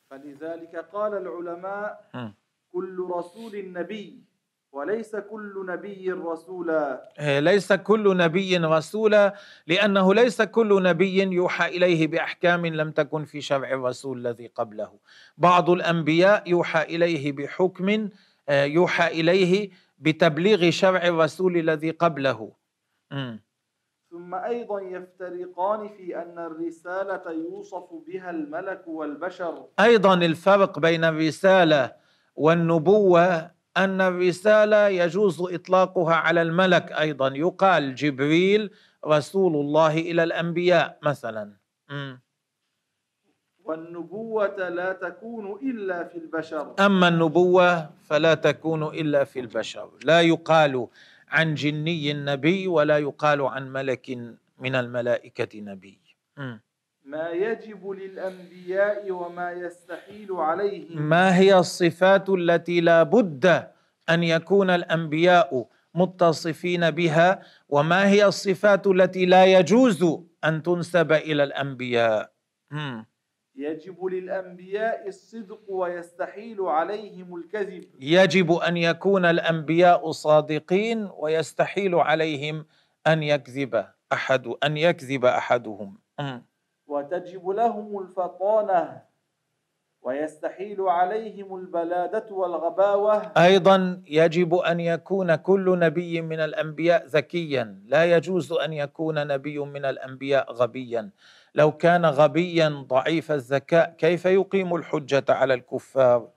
فلذلك 0.09 0.75
قال 0.75 1.13
العلماء 1.13 2.09
م. 2.13 2.29
كل 2.71 3.07
رسول 3.11 3.71
نبي 3.73 4.23
وليس 4.71 5.15
كل 5.15 5.65
نبي 5.67 6.11
رسولا. 6.11 7.11
إيه، 7.19 7.39
ليس 7.39 7.73
كل 7.73 8.17
نبي 8.17 8.57
رسولا 8.57 9.35
لأنه 9.67 10.13
ليس 10.13 10.41
كل 10.41 10.83
نبي 10.83 11.21
يوحى 11.21 11.67
إليه 11.67 12.07
بأحكام 12.07 12.65
لم 12.65 12.91
تكن 12.91 13.25
في 13.25 13.41
شرع 13.41 13.69
الرسول 13.71 14.17
الذي 14.27 14.47
قبله. 14.47 14.99
بعض 15.37 15.69
الأنبياء 15.69 16.49
يوحى 16.49 16.81
إليه 16.83 17.31
بحكم 17.31 18.09
آه، 18.49 18.63
يوحى 18.65 19.07
إليه 19.07 19.69
بتبليغ 19.99 20.69
شرع 20.69 21.07
الرسول 21.07 21.57
الذي 21.57 21.91
قبله. 21.91 22.51
م. 23.11 23.37
ثم 24.11 24.35
أيضا 24.35 24.81
يفترقان 24.81 25.89
في 25.89 26.15
أن 26.15 26.39
الرسالة 26.39 27.31
يوصف 27.31 27.83
بها 28.07 28.29
الملك 28.29 28.87
والبشر. 28.87 29.65
أيضا 29.79 30.13
الفرق 30.13 30.79
بين 30.79 31.03
الرسالة 31.03 31.91
والنبوة 32.35 33.56
أن 33.77 34.01
الرسالة 34.01 34.87
يجوز 34.87 35.41
إطلاقها 35.41 36.15
على 36.15 36.41
الملك 36.41 36.91
أيضا. 36.91 37.27
يقال 37.35 37.95
جبريل 37.95 38.71
رسول 39.05 39.53
الله 39.55 39.93
إلى 39.97 40.23
الأنبياء 40.23 40.99
مثلا. 41.03 41.53
م. 41.89 42.15
والنبوة 43.63 44.69
لا 44.69 44.93
تكون 44.93 45.59
إلا 45.69 46.03
في 46.03 46.17
البشر. 46.17 46.75
أما 46.79 47.07
النبوة 47.07 47.89
فلا 48.09 48.33
تكون 48.33 48.83
إلا 48.83 49.23
في 49.23 49.39
البشر. 49.39 49.89
لا 50.03 50.21
يقال 50.21 50.87
عن 51.27 51.53
جني 51.53 52.13
نبي 52.13 52.67
ولا 52.67 52.97
يقال 52.97 53.41
عن 53.41 53.69
ملك 53.73 54.09
من 54.59 54.75
الملائكة 54.75 55.59
نبي. 55.61 55.99
م. 56.37 56.57
ما 57.07 57.29
يجب 57.29 57.89
للأنبياء 57.89 59.11
وما 59.11 59.51
يستحيل 59.51 60.31
عليهم. 60.31 61.01
ما 61.01 61.37
هي 61.37 61.57
الصفات 61.59 62.29
التي 62.29 62.81
لا 62.81 63.03
بد 63.03 63.45
أن 64.09 64.23
يكون 64.23 64.69
الأنبياء 64.69 65.69
متصفين 65.95 66.91
بها؟ 66.91 67.41
وما 67.69 68.09
هي 68.09 68.25
الصفات 68.25 68.87
التي 68.87 69.25
لا 69.25 69.45
يجوز 69.45 70.03
أن 70.43 70.63
تنسب 70.63 71.11
إلى 71.11 71.43
الأنبياء؟ 71.43 72.31
مم. 72.71 73.05
يجب 73.55 74.05
للأنبياء 74.05 75.07
الصدق 75.07 75.61
ويستحيل 75.67 76.61
عليهم 76.61 77.35
الكذب. 77.35 77.83
يجب 77.99 78.51
أن 78.51 78.77
يكون 78.77 79.25
الأنبياء 79.25 80.11
صادقين 80.11 81.09
ويستحيل 81.17 81.95
عليهم 81.95 82.65
أن 83.07 83.23
يكذب 83.23 83.85
احد 84.13 84.47
أن 84.63 84.77
يكذب 84.77 85.25
أحدهم. 85.25 85.97
مم. 86.19 86.43
وتجب 86.87 87.49
لهم 87.49 87.99
الفطانة 87.99 89.01
ويستحيل 90.01 90.81
عليهم 90.81 91.55
البلادة 91.55 92.25
والغباوة. 92.31 93.31
أيضا 93.37 94.01
يجب 94.07 94.55
أن 94.55 94.79
يكون 94.79 95.35
كل 95.35 95.79
نبي 95.79 96.21
من 96.21 96.39
الأنبياء 96.39 97.05
ذكيا. 97.05 97.81
لا 97.85 98.05
يجوز 98.05 98.53
أن 98.53 98.73
يكون 98.73 99.27
نبي 99.27 99.59
من 99.59 99.85
الأنبياء 99.85 100.51
غبيا. 100.51 101.09
لو 101.55 101.71
كان 101.71 102.05
غبيا 102.05 102.85
ضعيف 102.87 103.31
الذكاء 103.31 103.95
كيف 103.97 104.25
يقيم 104.25 104.75
الحجة 104.75 105.25
على 105.29 105.53
الكفار؟ 105.53 106.29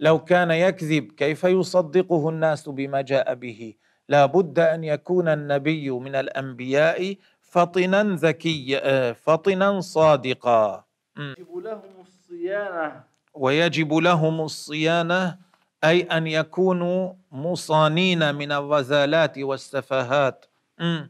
لو 0.00 0.18
كان 0.24 0.50
يكذب 0.50 1.12
كيف 1.12 1.44
يصدقه 1.44 2.28
الناس 2.28 2.68
بما 2.68 3.00
جاء 3.00 3.34
به؟ 3.34 3.74
لا 4.08 4.26
بد 4.26 4.58
أن 4.58 4.84
يكون 4.84 5.28
النبي 5.28 5.90
من 5.90 6.14
الأنبياء 6.14 7.16
فطنا 7.50 8.02
ذكيا 8.02 9.12
فطنا 9.12 9.80
صادقا. 9.80 10.84
يجب 11.18 11.56
لهم 11.56 11.82
الصيانة. 12.00 13.04
ويجب 13.34 13.94
لهم 13.94 14.40
الصيانة 14.40 15.36
أي 15.84 16.02
أن 16.02 16.26
يكونوا 16.26 17.12
مصانين 17.32 18.34
من 18.34 18.52
الرذالات 18.52 19.38
والسفاهات. 19.38 20.46
م. 20.80 21.00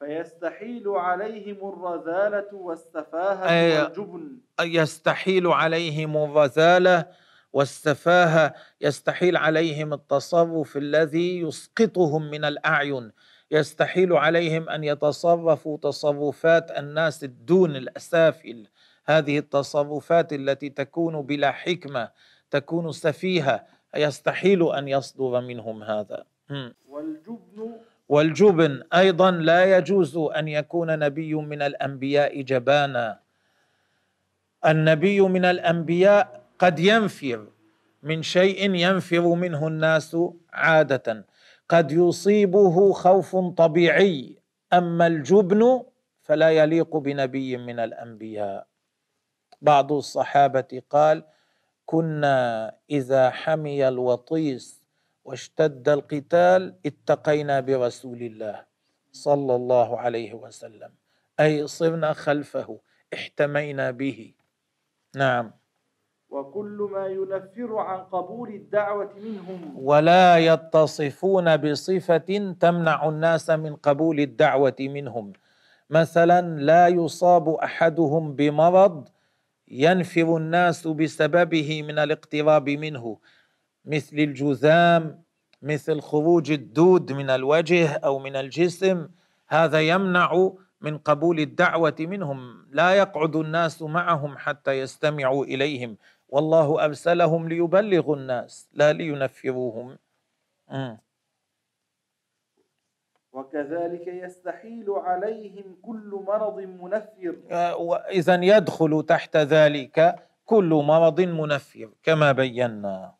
فيستحيل 0.00 0.88
عليهم 0.88 1.56
الرذالة 1.68 2.48
والسفاهة 2.52 3.46
أي- 3.46 3.84
والجبن. 3.84 4.38
يستحيل 4.60 5.46
عليهم 5.46 6.16
الرذالة 6.16 7.06
والسفاهة 7.52 8.54
يستحيل 8.80 9.36
عليهم 9.36 9.92
التصرف 9.92 10.76
الذي 10.76 11.40
يسقطهم 11.40 12.30
من 12.30 12.44
الأعين. 12.44 13.12
يستحيل 13.54 14.12
عليهم 14.12 14.68
أن 14.68 14.84
يتصرفوا 14.84 15.78
تصرفات 15.82 16.70
الناس 16.70 17.24
الدون 17.24 17.76
الاسافل 17.76 18.66
هذه 19.04 19.38
التصرفات 19.38 20.32
التي 20.32 20.68
تكون 20.68 21.22
بلا 21.22 21.52
حكمة 21.52 22.10
تكون 22.50 22.92
سفيهة. 22.92 23.66
يستحيل 23.96 24.74
أن 24.74 24.88
يصدر 24.88 25.40
منهم 25.40 25.82
هذا. 25.82 26.24
والجبن 26.88 27.72
والجبن 28.08 28.82
أيضا 28.94 29.30
لا 29.30 29.76
يجوز 29.76 30.16
أن 30.16 30.48
يكون 30.48 30.98
نبي 30.98 31.34
من 31.34 31.62
الأنبياء 31.62 32.40
جبانا. 32.42 33.18
النبي 34.66 35.20
من 35.20 35.44
الأنبياء 35.44 36.42
قد 36.58 36.78
ينفر. 36.78 37.46
من 38.02 38.22
شيء 38.22 38.74
ينفر 38.74 39.34
منه 39.34 39.66
الناس 39.66 40.16
عادة. 40.52 41.24
قد 41.68 41.92
يصيبه 41.92 42.92
خوف 42.92 43.36
طبيعي. 43.36 44.38
أما 44.72 45.06
الجبن 45.06 45.82
فلا 46.22 46.50
يليق 46.50 46.96
بنبي 46.96 47.56
من 47.56 47.78
الأنبياء. 47.78 48.66
بعض 49.62 49.92
الصحابة 49.92 50.82
قال 50.90 51.24
كنا 51.86 52.76
إذا 52.90 53.30
حمي 53.30 53.88
الوطيس 53.88 54.84
واشتد 55.24 55.88
القتال 55.88 56.74
اتقينا 56.86 57.60
برسول 57.60 58.22
الله 58.22 58.64
صلى 59.12 59.54
الله 59.54 60.00
عليه 60.00 60.34
وسلم. 60.34 60.92
أي 61.40 61.66
صرنا 61.66 62.12
خلفه 62.12 62.80
احتمينا 63.14 63.90
به. 63.90 64.34
نعم. 65.16 65.52
وكل 66.34 66.88
ما 66.92 67.06
ينفر 67.06 67.78
عن 67.78 67.98
قبول 67.98 68.48
الدعوة 68.48 69.10
منهم. 69.24 69.60
ولا 69.76 70.38
يتصفون 70.38 71.56
بصفة 71.56 72.54
تمنع 72.60 73.08
الناس 73.08 73.50
من 73.50 73.76
قبول 73.76 74.20
الدعوة 74.20 74.76
منهم. 74.80 75.32
مثلا 75.90 76.40
لا 76.58 76.88
يصاب 76.88 77.48
أحدهم 77.48 78.34
بمرض 78.34 79.08
ينفر 79.68 80.36
الناس 80.36 80.86
بسببه 80.86 81.82
من 81.82 81.98
الاقتراب 81.98 82.68
منه 82.68 83.18
مثل 83.84 84.16
الجذام 84.18 85.22
مثل 85.62 86.00
خروج 86.00 86.50
الدود 86.50 87.12
من 87.12 87.30
الوجه 87.30 87.92
أو 87.96 88.18
من 88.18 88.36
الجسم. 88.36 89.08
هذا 89.48 89.80
يمنع 89.80 90.50
من 90.80 90.98
قبول 90.98 91.40
الدعوة 91.40 91.94
منهم. 92.00 92.66
لا 92.70 92.90
يقعد 92.94 93.36
الناس 93.36 93.82
معهم 93.82 94.38
حتى 94.38 94.72
يستمعوا 94.72 95.44
إليهم. 95.44 95.96
والله 96.28 96.84
أرسلهم 96.84 97.48
ليبلغوا 97.48 98.16
الناس 98.16 98.68
لا 98.72 98.92
لينفروهم 98.92 99.98
مم. 100.68 100.98
وكذلك 103.32 104.06
يستحيل 104.06 104.90
عليهم 104.90 105.76
كل 105.82 106.22
مرض 106.26 106.58
منفر. 106.58 107.36
اذا 108.10 108.34
يدخل 108.34 109.04
تحت 109.08 109.36
ذلك 109.36 110.28
كل 110.44 110.70
مرض 110.86 111.20
منفر 111.20 111.90
كما 112.02 112.32
بينا. 112.32 113.14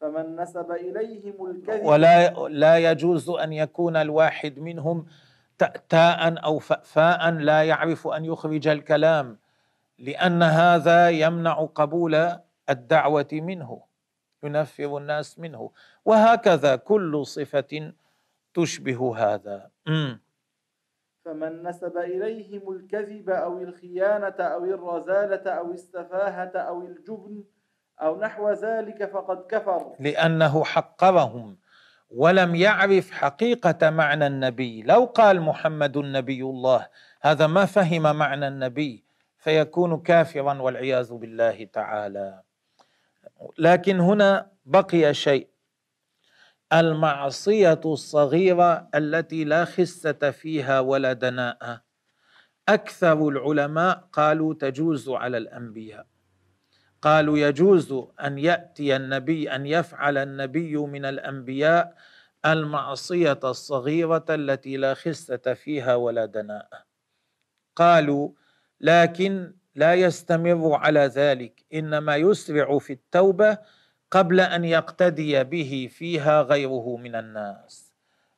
فمن 0.00 0.36
نسب 0.36 0.70
إليهم 0.70 1.46
الكذب 1.50 1.84
ولا 1.84 2.30
لا 2.48 2.90
يجوز 2.90 3.30
أن 3.30 3.52
يكون 3.52 3.96
الواحد 3.96 4.58
منهم 4.58 5.06
تاء 5.88 6.44
أو 6.44 6.58
فاء 6.58 7.30
لا 7.30 7.62
يعرف 7.62 8.08
أن 8.08 8.24
يخرج 8.24 8.68
الكلام. 8.68 9.38
لأن 10.02 10.42
هذا 10.42 11.10
يمنع 11.10 11.54
قبول 11.74 12.14
الدعوة 12.70 13.28
منه 13.32 13.82
ينفر 14.42 14.98
الناس 14.98 15.38
منه. 15.38 15.70
وهكذا 16.04 16.76
كل 16.76 17.26
صفة 17.26 17.92
تشبه 18.54 19.00
هذا. 19.18 19.70
فمن 21.24 21.62
نسب 21.62 21.98
إليهم 21.98 22.70
الكذب 22.72 23.30
أو 23.30 23.62
الخيانة 23.62 24.38
أو 24.40 24.64
الرذالة 24.64 25.50
أو 25.50 25.72
السفاهة 25.72 26.52
أو 26.56 26.82
الجبن 26.82 27.44
أو 28.02 28.20
نحو 28.20 28.50
ذلك 28.50 29.10
فقد 29.10 29.46
كفر. 29.46 29.96
لأنه 30.00 30.64
حقرهم 30.64 31.56
ولم 32.10 32.54
يعرف 32.54 33.10
حقيقة 33.10 33.90
معنى 33.90 34.26
النبي. 34.26 34.82
لو 34.82 35.04
قال 35.04 35.40
محمد 35.40 35.98
نبي 35.98 36.42
الله 36.42 36.88
هذا 37.20 37.46
ما 37.46 37.64
فهم 37.64 38.16
معنى 38.16 38.48
النبي. 38.48 39.04
فيكون 39.42 40.00
كافرا 40.02 40.62
والعياذ 40.62 41.12
بالله 41.14 41.64
تعالى. 41.64 42.42
لكن 43.58 44.00
هنا 44.00 44.50
بقي 44.64 45.14
شيء. 45.14 45.48
المعصية 46.72 47.80
الصغيرة 47.84 48.88
التي 48.94 49.44
لا 49.44 49.64
خسه 49.64 50.30
فيها 50.30 50.80
ولا 50.80 51.12
دناءه 51.12 51.82
أكثر 52.68 53.28
العلماء 53.28 54.08
قالوا 54.12 54.54
تجوز 54.54 55.08
على 55.08 55.36
الأنبياء. 55.38 56.06
قالوا 57.02 57.38
يجوز 57.38 57.94
أن 58.24 58.38
يأتي 58.38 58.96
النبي 58.96 59.50
أن 59.50 59.66
يفعل 59.66 60.18
النبي 60.18 60.76
من 60.76 61.04
الأنبياء 61.04 61.94
المعصية 62.46 63.40
الصغيرة 63.44 64.24
التي 64.30 64.76
لا 64.76 64.94
خسه 64.94 65.54
فيها 65.54 65.94
ولا 65.94 66.26
دناء. 66.26 66.68
قالوا 67.76 68.41
لكن 68.82 69.52
لا 69.74 69.94
يستمر 69.94 70.74
على 70.74 71.00
ذلك. 71.00 71.64
إنما 71.74 72.16
يسرع 72.16 72.78
في 72.78 72.92
التوبة 72.92 73.58
قبل 74.10 74.40
أن 74.40 74.64
يقتدي 74.64 75.44
به 75.44 75.88
فيها 75.92 76.42
غيره 76.42 76.96
من 76.96 77.14
الناس. 77.14 77.92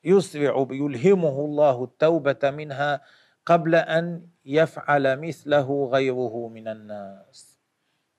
يسرع 0.04 0.66
يلهمه 0.70 1.40
الله 1.44 1.84
التوبة 1.84 2.50
منها 2.50 3.00
قبل 3.46 3.74
أن 3.74 4.26
يفعل 4.44 5.20
مثله 5.20 5.90
غيره 5.92 6.48
من 6.48 6.68
الناس. 6.68 7.58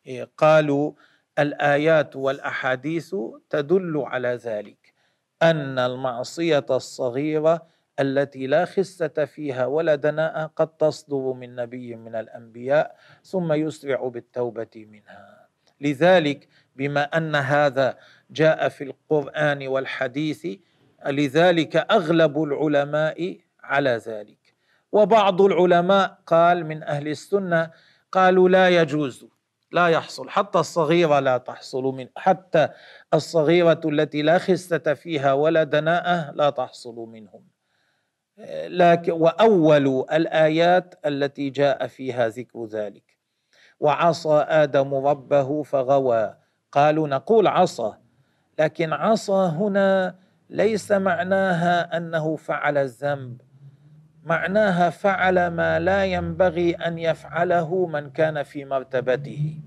إيه، 0.08 0.30
قالوا 0.38 0.92
الآيات 1.40 2.16
والأحاديث 2.16 3.16
تدل 3.50 4.04
على 4.06 4.28
ذلك. 4.28 4.94
أن 5.42 5.80
المعصية 5.80 6.66
الصغيرة 6.70 7.68
التي 8.00 8.48
لا 8.48 8.66
خسة 8.66 9.26
فيها 9.26 9.66
ولا 9.66 9.96
دناء 9.96 10.52
قد 10.56 10.68
تصدر 10.68 11.34
من 11.34 11.56
نبي 11.56 11.96
من 11.96 12.16
الأنبياء 12.16 12.96
ثم 13.24 13.54
يسرع 13.54 14.08
بالتوبة 14.08 14.68
منها. 14.76 15.48
لذلك 15.82 16.48
بما 16.76 17.04
أن 17.04 17.36
هذا 17.36 17.98
جاء 18.30 18.70
في 18.70 18.84
القرآن 18.84 19.68
والحديث 19.68 20.48
لذلك 21.08 21.76
أغلب 21.76 22.44
العلماء 22.44 23.38
على 23.64 23.90
ذلك. 23.90 24.56
وبعض 24.92 25.42
العلماء 25.42 26.18
قال 26.26 26.66
من 26.66 26.84
أهل 26.84 27.08
السنة 27.08 27.72
قالوا 28.12 28.50
لا 28.50 28.70
يجوز 28.70 29.28
لا 29.72 29.88
يحصل 29.88 30.30
حتى 30.30 30.60
الصغيرة 30.60 31.20
لا 31.20 31.38
تحصل 31.38 31.84
من 31.84 32.08
حتى 32.16 32.70
الصغيرة 33.14 33.82
التي 33.86 34.22
لا 34.22 34.38
خسة 34.38 34.94
فيها 34.94 35.34
ولا 35.34 35.64
دناءه 35.64 36.32
لا 36.32 36.50
تحصل 36.50 36.96
منهم. 36.96 37.55
لكن 38.68 39.12
وأول 39.12 40.06
الآيات 40.14 40.96
التي 41.06 41.50
جاء 41.50 41.88
فيها 41.88 42.28
ذكر 42.28 42.66
ذلك. 42.66 43.18
وعصى 43.80 44.46
آدم 44.48 44.94
ربه 44.94 45.64
فغوى. 45.64 46.36
قالوا 46.72 47.08
نقول 47.08 47.48
عصى 47.48 47.94
لكن 48.60 48.94
عصى 48.94 49.52
هنا 49.58 50.16
ليس 50.50 50.92
معناها 50.92 51.98
أنه 51.98 52.36
فعل 52.36 52.78
الذنب. 52.78 53.42
معناها 54.24 54.90
فعل 54.90 55.48
ما 55.48 55.80
لا 55.80 56.06
ينبغي 56.06 56.72
أن 56.74 56.98
يفعله 56.98 57.86
من 57.86 58.10
كان 58.10 58.44
في 58.44 58.66
مرتبته. 58.66 59.60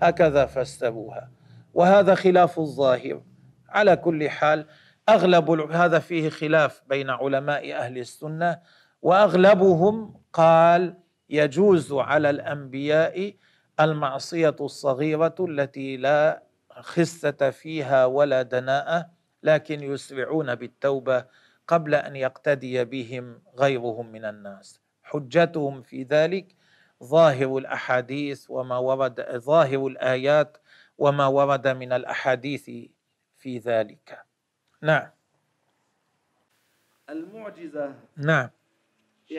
هكذا 0.00 0.46
فسروها 0.46 1.30
وهذا 1.74 2.14
خلاف 2.14 2.58
الظاهر. 2.58 3.22
على 3.68 3.96
كل 3.96 4.30
حال 4.30 4.66
أغلب 5.08 5.50
هذا 5.50 5.98
فيه 5.98 6.28
خلاف 6.28 6.82
بين 6.86 7.10
علماء 7.10 7.72
أهل 7.72 7.98
السنة 7.98 8.60
وأغلبهم 9.02 10.20
قال 10.32 10.94
يجوز 11.30 11.92
على 11.92 12.30
الأنبياء 12.30 13.34
المعصية 13.80 14.56
الصغيرة 14.60 15.34
التي 15.40 15.96
لا 15.96 16.42
خسه 16.70 17.50
فيها 17.50 18.04
ولا 18.06 18.42
دناءة 18.42 19.10
لكن 19.42 19.82
يسرعون 19.82 20.54
بالتوبة 20.54 21.24
قبل 21.68 21.94
أن 21.94 22.16
يقتدي 22.16 22.84
بهم 22.84 23.42
غيرهم 23.58 24.12
من 24.12 24.24
الناس. 24.24 24.80
حجتهم 25.02 25.82
في 25.82 26.02
ذلك 26.02 26.54
ظاهر 27.04 27.58
الأحاديث 27.58 28.46
وما 28.48 28.78
ورد 28.78 29.26
ظاهر 29.36 29.86
الآيات 29.86 30.58
وما 30.98 31.26
ورد 31.26 31.68
من 31.68 31.92
الأحاديث 31.92 32.70
في 33.38 33.58
ذلك. 33.58 34.27
نعم. 34.82 35.10
المعجزة. 37.10 37.94
نعم. 38.16 38.48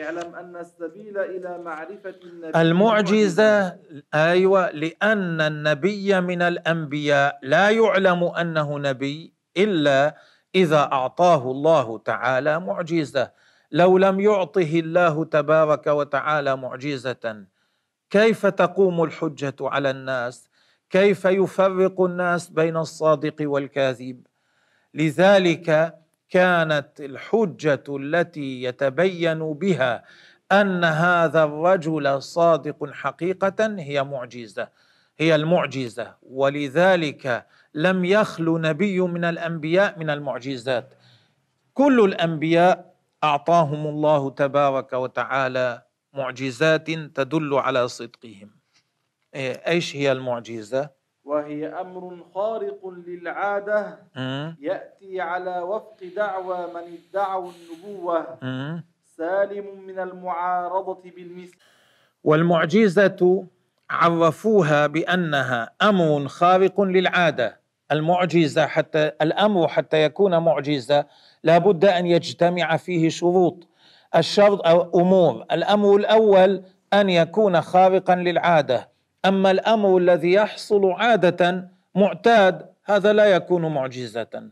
اعلم 0.02 0.34
أن 0.34 0.56
السبيل 0.56 1.18
إلى 1.18 1.58
معرفة 1.58 2.14
النبي 2.24 2.60
المعجزة 2.60 3.78
أيوة 4.14 4.70
لأن 4.70 5.40
النبي 5.40 6.20
من 6.20 6.42
الأنبياء. 6.42 7.38
لا 7.42 7.70
يعلم 7.70 8.24
أنه 8.24 8.78
نبي 8.78 9.32
إلا 9.56 10.16
إذا 10.54 10.78
أعطاه 10.78 11.50
الله 11.50 11.98
تعالى 11.98 12.60
معجزة. 12.60 13.30
لو 13.72 13.98
لم 13.98 14.20
يعطه 14.20 14.70
الله 14.80 15.24
تبارك 15.24 15.86
وتعالى 15.86 16.56
معجزة 16.56 17.44
كيف 18.10 18.46
تقوم 18.46 19.04
الحجة 19.04 19.56
على 19.60 19.90
الناس؟ 19.90 20.50
كيف 20.90 21.24
يفرق 21.24 22.00
الناس 22.00 22.50
بين 22.50 22.76
الصادق 22.76 23.36
والكاذب؟ 23.40 24.26
لذلك 24.94 25.98
كانت 26.28 27.00
الحجة 27.00 27.84
التي 27.88 28.62
يتبين 28.62 29.52
بها 29.52 30.04
أن 30.52 30.84
هذا 30.84 31.44
الرجل 31.44 32.22
صادق 32.22 32.90
حقيقة 32.90 33.76
هي 33.78 34.04
معجزة 34.04 34.68
هي 35.20 35.34
المعجزة. 35.34 36.14
ولذلك 36.22 37.46
لم 37.74 38.04
يخل 38.04 38.60
نبي 38.60 39.00
من 39.00 39.24
الأنبياء 39.24 39.98
من 39.98 40.10
المعجزات. 40.10 40.94
كل 41.74 42.04
الأنبياء 42.04 42.94
أعطاهم 43.24 43.86
الله 43.86 44.30
تبارك 44.30 44.92
وتعالى 44.92 45.82
معجزات 46.12 46.90
تدل 46.90 47.54
على 47.54 47.88
صدقهم. 47.88 48.50
إيه، 49.34 49.52
إيش 49.52 49.96
هي 49.96 50.12
المعجزة؟ 50.12 50.90
وهي 51.30 51.66
أمر 51.66 52.24
خارق 52.34 52.88
للعادة. 53.06 53.98
يأتي 54.60 55.20
على 55.20 55.58
وفق 55.60 55.96
دعوى 56.16 56.58
من 56.74 56.98
ادعوا 56.98 57.50
النبوة. 57.50 58.38
سالم 59.16 59.66
من 59.86 59.98
المعارضة 59.98 61.02
بالمثل. 61.16 61.58
والمعجزة 62.24 63.46
عرفوها 63.90 64.86
بأنها 64.86 65.70
أمر 65.82 66.28
خارق 66.28 66.80
للعادة. 66.80 67.60
المعجزة 67.92 68.66
حتى 68.66 69.12
الأمر 69.22 69.68
حتى 69.68 70.04
يكون 70.04 70.38
معجزة 70.38 71.06
لابد 71.42 71.84
أن 71.84 72.06
يجتمع 72.06 72.76
فيه 72.76 73.08
شروط. 73.08 73.68
الشرط 74.16 74.66
أو 74.66 75.00
أمور. 75.00 75.44
الأمر 75.52 75.96
الأول 75.96 76.62
أن 76.92 77.10
يكون 77.10 77.60
خارقا 77.60 78.14
للعادة. 78.14 78.89
أما 79.24 79.50
الأمر 79.50 79.96
الذي 79.96 80.32
يحصل 80.32 80.90
عادة 80.90 81.70
معتاد 81.94 82.70
هذا 82.84 83.12
لا 83.12 83.24
يكون 83.24 83.74
معجزة. 83.74 84.50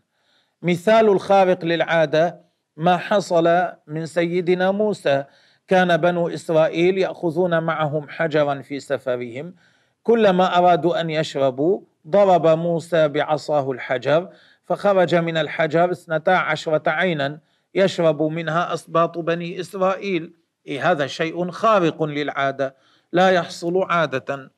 مثال 0.63 1.09
الخارق 1.09 1.65
للعادة 1.65 2.41
ما 2.77 2.97
حصل 2.97 3.73
من 3.87 4.07
سيدنا 4.07 4.71
موسى. 4.71 5.25
كان 5.69 5.97
بنو 5.97 6.29
إسرائيل 6.29 6.99
يأخذون 6.99 7.63
معهم 7.63 8.09
حجرا 8.09 8.63
في 8.63 8.81
سفرهم. 8.81 9.55
كلما 10.03 10.59
أرادوا 10.59 11.01
أن 11.01 11.11
يشربوا 11.11 11.81
ضرب 12.09 12.47
موسى 12.47 13.09
بعصاه 13.09 13.71
الحجر 13.71 14.29
فخرج 14.65 15.15
من 15.15 15.37
الحجر 15.37 15.91
اثنتا 15.91 16.31
عشرة 16.31 16.91
عينا. 16.91 17.41
يشرب 17.75 18.23
منها 18.23 18.75
أسباط 18.75 19.19
بني 19.19 19.61
إسرائيل. 19.61 20.35
إيه 20.67 20.91
هذا 20.91 21.07
شيء 21.07 21.51
خارق 21.51 22.03
للعادة. 22.03 22.77
لا 23.13 23.31
يحصل 23.31 23.83
عادة. 23.83 24.35
آه، 24.35 24.58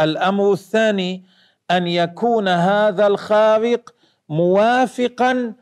الأمر 0.00 0.52
الثاني 0.52 1.24
أن 1.70 1.86
يكون 1.86 2.48
هذا 2.48 3.06
الخارق 3.06 3.94
موافقا 4.28 5.54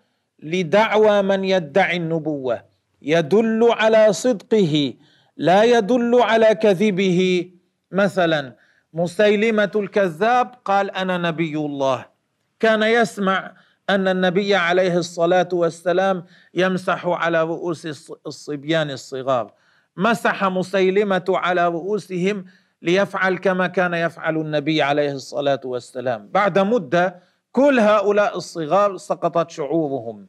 لدعوى 0.42 1.22
من 1.22 1.44
يدعي 1.44 1.96
النبوة. 1.96 2.64
يدل 3.02 3.68
على 3.70 4.12
صدقه 4.12 4.94
لا 5.36 5.62
يدل 5.64 6.20
على 6.22 6.54
كذبه. 6.54 7.50
مثلا 7.92 8.56
مسيلمة 8.92 9.70
الكذاب 9.76 10.54
قال 10.64 10.90
أنا 10.90 11.18
نبي 11.18 11.56
الله. 11.56 12.06
كان 12.60 12.82
يسمع 12.82 13.52
أن 13.90 14.08
النبي 14.08 14.54
عليه 14.54 14.98
الصلاة 14.98 15.48
والسلام 15.52 16.24
يمسح 16.54 17.06
على 17.06 17.42
رؤوس 17.42 17.86
الصبيان 18.26 18.90
الصغار. 18.90 19.52
مسح 19.96 20.44
مسيلمة 20.44 21.24
على 21.28 21.68
رؤوسهم 21.68 22.44
ليفعل 22.84 23.38
كما 23.38 23.66
كان 23.66 23.94
يفعل 23.94 24.36
النبي 24.36 24.82
عليه 24.82 25.12
الصلاة 25.12 25.60
والسلام. 25.64 26.28
بعد 26.28 26.58
مدة 26.58 27.20
كل 27.52 27.80
هؤلاء 27.80 28.36
الصغار 28.36 28.96
سقطت 28.96 29.50
شعورهم 29.50 30.26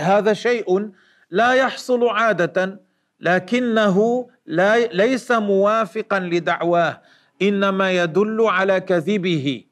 هذا 0.00 0.32
شيء 0.32 0.90
لا 1.30 1.52
يحصل 1.52 2.08
عادة 2.08 2.80
لكنه 3.20 4.28
لا 4.46 4.86
ليس 4.86 5.30
موافقا 5.32 6.20
لدعواه. 6.20 7.00
إنما 7.42 7.92
يدل 7.92 8.40
على 8.40 8.80
كذبه. 8.80 9.64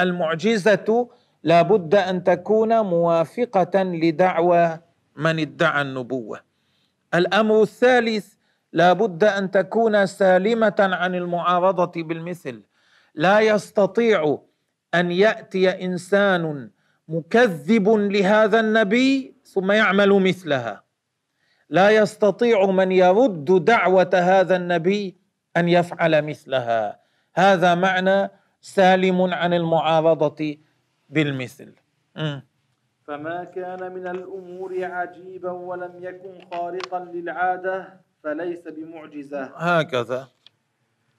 المعجزة 0.00 1.08
لا 1.42 1.62
بد 1.62 1.94
أن 1.94 2.24
تكون 2.24 2.80
موافقة 2.80 3.82
لدعوى 3.82 4.78
من 5.16 5.38
ادعى 5.38 5.82
النبوة. 5.82 6.40
الأمر 7.14 7.62
الثالث 7.62 8.33
لا 8.74 8.92
بد 8.92 9.24
أن 9.24 9.50
تكون 9.50 10.06
سالمة 10.06 10.74
عن 10.78 11.14
المعارضة 11.14 12.02
بالمثل. 12.02 12.62
لا 13.14 13.40
يستطيع 13.40 14.38
أن 14.94 15.10
يأتي 15.10 15.84
إنسان 15.84 16.70
مكذب 17.08 17.88
لهذا 17.88 18.60
النبي 18.60 19.34
ثم 19.44 19.72
يعمل 19.72 20.10
مثلها. 20.10 20.84
لا 21.70 21.90
يستطيع 21.90 22.66
من 22.66 22.92
يرد 22.92 23.64
دعوة 23.64 24.10
هذا 24.14 24.56
النبي 24.56 25.16
أن 25.56 25.68
يفعل 25.68 26.22
مثلها. 26.22 27.00
هذا 27.34 27.74
معنى 27.74 28.30
سالم 28.60 29.34
عن 29.34 29.54
المعارضة 29.54 30.56
بالمثل. 31.08 31.74
فما 33.06 33.44
كان 33.44 33.92
من 33.92 34.06
الأمور 34.06 34.84
عجيبا 34.84 35.50
ولم 35.50 35.92
يكن 36.00 36.34
خارقا 36.52 36.98
للعادة. 36.98 38.04
فليس 38.24 38.68
بمعجزة. 38.68 39.42
هكذا. 39.56 40.28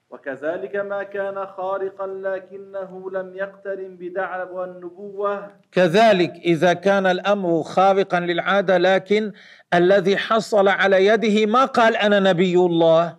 وكذلك 0.09 0.75
ما 0.75 1.03
كان 1.03 1.45
خارقا 1.45 2.07
لكنه 2.07 3.11
لم 3.11 3.35
يقترن 3.35 3.95
بدعوى 3.95 4.65
النبوة 4.65 5.51
كذلك 5.71 6.31
إذا 6.31 6.73
كان 6.73 7.05
الأمر 7.05 7.63
خارقا 7.63 8.19
للعادة 8.19 8.77
لكن 8.77 9.31
الذي 9.73 10.17
حصل 10.17 10.67
على 10.67 11.05
يده 11.05 11.45
ما 11.45 11.65
قال 11.65 11.95
أنا 11.95 12.19
نبي 12.19 12.55
الله. 12.55 13.17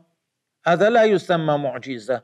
هذا 0.67 0.91
لا 0.91 1.05
يسمى 1.05 1.59
معجزة. 1.59 2.23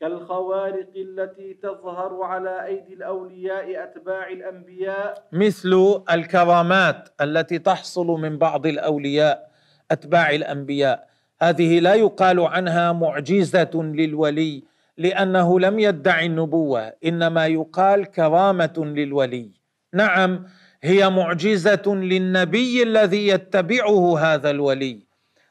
كالخوارق 0.00 0.92
التي 0.96 1.54
تظهر 1.54 2.22
على 2.22 2.66
أيدي 2.66 2.94
الأولياء 2.94 3.84
أتباع 3.84 4.28
الأنبياء. 4.28 5.28
مثل 5.32 6.02
الكرامات 6.10 7.08
التي 7.20 7.58
تحصل 7.58 8.06
من 8.06 8.38
بعض 8.38 8.66
الأولياء. 8.66 9.48
أتباع 9.90 10.30
الأنبياء. 10.30 11.08
هذه 11.42 11.80
لا 11.80 11.94
يقال 11.94 12.40
عنها 12.40 12.92
معجزة 12.92 13.70
للولي 13.74 14.62
لأنه 14.96 15.60
لم 15.60 15.78
يدعي 15.78 16.26
النبوة 16.26 16.92
إنما 17.04 17.46
يقال 17.46 18.04
كرامة 18.04 18.74
للولي. 18.96 19.50
نعم 19.94 20.44
هي 20.82 21.10
معجزة 21.10 21.82
للنبي 21.86 22.82
الذي 22.82 23.28
يتبعه 23.28 24.18
هذا 24.18 24.50
الولي 24.50 25.06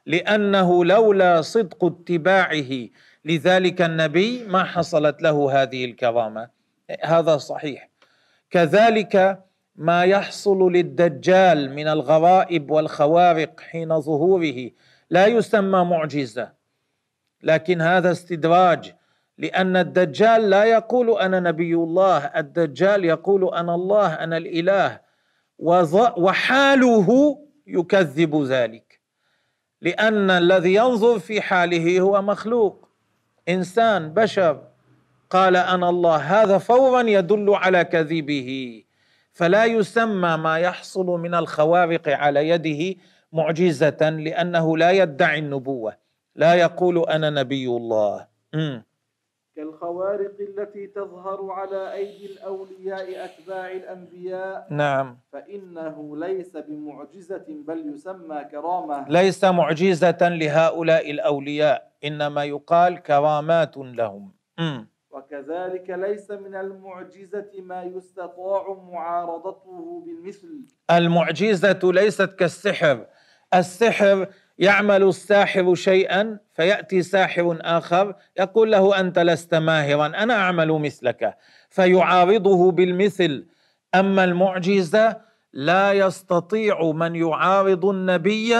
لأنه 0.05 0.85
لولا 0.85 1.41
صدق 1.41 1.85
اتباعه. 1.85 2.87
لذلك 3.25 3.81
النبي 3.81 4.43
ما 4.47 4.63
حصلت 4.63 5.21
له 5.21 5.61
هذه 5.61 5.85
الكرامة. 5.85 6.49
هذا 7.03 7.37
صحيح. 7.37 7.89
كذلك 8.51 9.39
ما 9.77 10.03
يحصل 10.03 10.71
للدجال 10.71 11.73
من 11.73 11.87
الغرائب 11.87 12.71
والخوارق 12.71 13.59
حين 13.59 14.01
ظهوره. 14.01 14.71
لا 15.09 15.25
يسمى 15.27 15.83
معجزة. 15.83 16.51
لكن 17.43 17.81
هذا 17.81 18.11
استدراج 18.11 18.93
لأن 19.37 19.77
الدجال 19.77 20.49
لا 20.49 20.63
يقول 20.63 21.19
أنا 21.19 21.39
نبي 21.39 21.73
الله. 21.73 22.17
الدجال 22.17 23.05
يقول 23.05 23.53
أنا 23.53 23.75
الله 23.75 24.13
أنا 24.13 24.37
الإله. 24.37 24.99
وحاله 26.17 27.39
يكذب 27.67 28.43
ذلك. 28.43 29.01
لأن 29.81 30.29
الذي 30.29 30.73
ينظر 30.73 31.19
في 31.19 31.41
حاله 31.41 31.99
هو 31.99 32.21
مخلوق. 32.21 32.89
إنسان 33.49 34.13
بشر. 34.13 34.63
قال 35.29 35.55
أنا 35.55 35.89
الله. 35.89 36.15
هذا 36.15 36.57
فورا 36.57 37.01
يدل 37.01 37.49
على 37.49 37.83
كذبه. 37.83 38.83
فلا 39.37 39.65
يسمى 39.65 40.37
ما 40.37 40.57
يحصل 40.59 41.05
من 41.05 41.33
الخوارق 41.35 42.09
على 42.09 42.49
يده 42.49 42.99
معجزة 43.31 44.09
لأنه 44.09 44.77
لا 44.77 44.91
يدعي 44.91 45.39
النبوة. 45.39 45.93
لا 46.35 46.53
يقول 46.53 46.97
أنا 47.09 47.29
نبي 47.29 47.67
الله. 47.67 48.27
م. 48.53 48.81
كالخوارق 49.55 50.35
التي 50.39 50.87
تظهر 50.87 51.51
على 51.51 51.93
أيدي 51.93 52.25
الأولياء 52.25 53.25
أتباع 53.25 53.71
الأنبياء. 53.71 54.67
نعم. 54.71 55.17
فإنه 55.33 56.17
ليس 56.17 56.57
بمعجزة 56.57 57.45
بل 57.67 57.93
يسمى 57.93 58.43
كرامة. 58.51 59.05
ليس 59.09 59.43
معجزة 59.43 60.17
لهؤلاء 60.21 61.11
الأولياء 61.11 61.91
إنما 62.03 62.43
يقال 62.43 63.03
كرامات 63.03 63.77
لهم. 63.77 64.31
م. 64.59 64.96
وكذلك 65.27 65.89
ليس 65.89 66.31
من 66.31 66.55
المعجزة 66.55 67.51
ما 67.59 67.83
يستطاع 67.83 68.73
معارضته 68.91 70.03
بالمثل. 70.05 70.65
المعجزة 70.91 71.79
ليست 71.83 72.29
كالسحر. 72.39 73.05
السحر 73.53 74.27
يعمل 74.59 75.03
الساحر 75.03 75.75
شيئا 75.75 76.39
فيأتي 76.53 77.01
ساحر 77.01 77.57
آخر 77.61 78.15
يقول 78.39 78.71
له 78.71 78.99
أنت 78.99 79.19
لست 79.19 79.55
ماهرا 79.55 80.05
أنا 80.05 80.33
أعمل 80.33 80.71
مثلك. 80.71 81.37
فيعارضه 81.69 82.71
بالمثل. 82.71 83.47
أما 83.95 84.23
المعجزة 84.23 85.21
لا 85.53 85.93
يستطيع 85.93 86.91
من 86.91 87.15
يعارض 87.15 87.85
النبي 87.85 88.55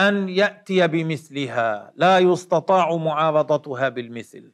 أن 0.00 0.28
يأتي 0.28 0.86
بمثلها. 0.86 1.92
لا 1.94 2.18
يستطاع 2.18 2.96
معارضتها 2.96 3.88
بالمثل. 3.88 4.52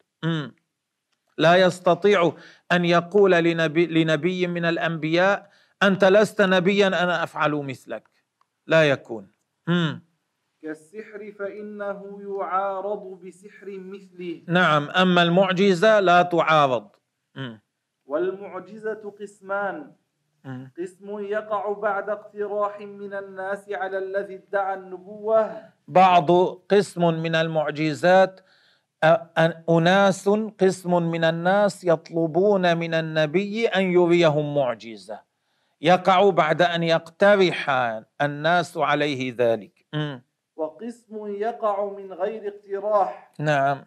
لا 1.42 1.56
يستطيع 1.56 2.32
أن 2.72 2.84
يقول 2.84 3.32
لنبي, 3.32 3.86
لنبي 3.86 4.46
من 4.46 4.64
الأنبياء 4.64 5.50
أنت 5.82 6.04
لست 6.04 6.42
نبيا 6.42 6.86
أنا 6.86 7.22
أفعل 7.22 7.52
مثلك. 7.52 8.08
لا 8.66 8.90
يكون. 8.90 9.24
مم. 9.66 10.02
كالسحر 10.62 11.32
فإنه 11.38 11.98
يعارض 12.28 13.02
بسحر 13.24 13.68
مثله. 13.68 14.42
نعم. 14.46 14.90
أما 14.90 15.22
المعجزة 15.22 16.00
لا 16.00 16.22
تعارض. 16.22 16.88
مم. 17.34 17.60
والمعجزة 18.06 19.02
قسمان. 19.20 19.92
قسم 20.78 21.18
يقع 21.18 21.72
بعد 21.72 22.10
اقتراح 22.10 22.80
من 22.80 23.14
الناس 23.14 23.70
على 23.70 23.98
الذي 23.98 24.34
ادعى 24.34 24.74
النبوة. 24.74 25.62
بعض 25.88 26.30
قسم 26.70 27.02
من 27.22 27.34
المعجزات 27.34 28.40
أناس 29.70 30.28
قسم 30.60 31.02
من 31.02 31.24
الناس 31.24 31.84
يطلبون 31.84 32.76
من 32.76 32.94
النبي 32.94 33.66
أن 33.66 33.82
يريهم 33.82 34.54
معجزة. 34.54 35.20
يقع 35.80 36.30
بعد 36.30 36.62
أن 36.62 36.82
يقترح 36.82 37.70
الناس 38.22 38.76
عليه 38.76 39.34
ذلك. 39.38 39.86
وقسم 40.56 41.26
يقع 41.26 41.84
من 41.84 42.12
غير 42.12 42.48
اقتراح. 42.48 43.32
نعم. 43.38 43.84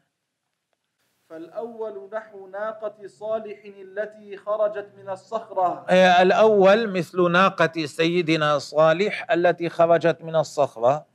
فالأول 1.29 2.09
نحو 2.13 2.47
ناقة 2.47 3.07
صالح 3.07 3.59
التي 3.65 4.37
خرجت 4.37 4.91
من 4.97 5.09
الصخرة. 5.09 5.85
الأول 6.21 6.97
مثل 6.97 7.31
ناقة 7.31 7.85
سيدنا 7.85 8.59
صالح 8.59 9.31
التي 9.31 9.69
خرجت 9.69 10.17
من 10.21 10.35
الصخرة. 10.35 11.05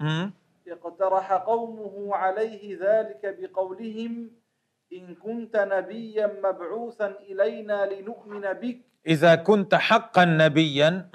اقترح 0.70 1.33
قومه 1.33 2.16
عليه 2.16 2.78
ذلك 2.80 3.37
بقولهم 3.38 4.30
إن 4.92 5.14
كنت 5.14 5.56
نبيا 5.56 6.26
مبعوثا 6.44 7.06
إلينا 7.06 7.87
لنؤمن 7.87 8.40
بك. 8.40 8.80
إذا 9.06 9.35
كنت 9.35 9.74
حقا 9.74 10.24
نبيا 10.24 11.11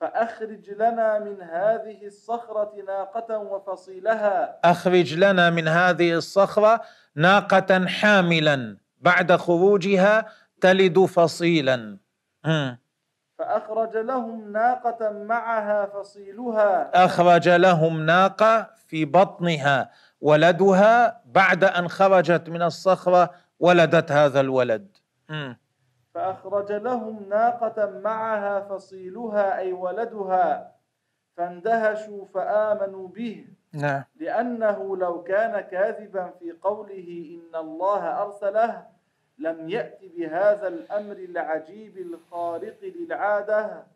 فأخرج 0.00 0.70
لنا 0.70 1.18
من 1.18 1.42
هذه 1.42 2.06
الصخرة 2.06 2.72
ناقة 2.86 3.38
وفصيلها. 3.38 4.60
أخرج 4.64 5.14
لنا 5.14 5.50
من 5.50 5.68
هذه 5.68 6.12
الصخرة 6.14 6.80
ناقة 7.14 7.86
حاملا 7.86 8.76
بعد 8.98 9.32
خروجها 9.32 10.26
تلد 10.60 10.98
فصيلا. 10.98 11.98
فأخرج 13.40 13.96
لهم 13.96 14.52
ناقة 14.52 15.10
معها 15.10 15.86
فصيلها. 15.86 17.04
أخرج 17.04 17.48
لهم 17.48 18.06
ناقة 18.06 18.70
في 18.86 19.04
بطنها 19.04 19.90
ولدها 20.20 21.20
بعد 21.24 21.64
أن 21.64 21.88
خرجت 21.88 22.48
من 22.48 22.62
الصخرة 22.62 23.30
ولدت 23.60 24.12
هذا 24.12 24.40
الولد. 24.40 24.96
م. 25.28 25.54
فأخرج 26.14 26.72
لهم 26.72 27.28
ناقة 27.28 28.00
معها 28.04 28.60
فصيلها 28.60 29.58
أي 29.58 29.72
ولدها. 29.72 30.72
فاندهشوا 31.36 32.24
فآمنوا 32.34 33.08
به. 33.08 33.46
نعم. 33.72 34.04
لأنه 34.16 34.96
لو 34.96 35.22
كان 35.22 35.60
كاذبا 35.60 36.30
في 36.38 36.52
قوله 36.62 37.38
إن 37.40 37.58
الله 37.60 38.22
أرسله 38.22 38.86
لم 39.40 39.68
يأت 39.70 40.00
بهذا 40.16 40.68
الأمر 40.68 41.16
العجيب 41.16 41.98
الخارق 41.98 42.76
للعادة 42.82 43.86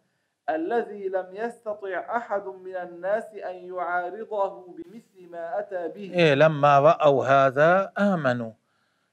الذي 0.50 1.08
لم 1.08 1.26
يستطع 1.32 2.16
أحد 2.16 2.46
من 2.46 2.76
الناس 2.76 3.24
أن 3.34 3.54
يعارضه 3.54 4.66
بمثل 4.66 5.30
ما 5.30 5.58
أتى 5.58 5.88
به. 5.88 6.14
إيه 6.14 6.34
لما 6.34 6.78
رأوا 6.80 7.24
هذا 7.26 7.92
آمنوا 7.98 8.52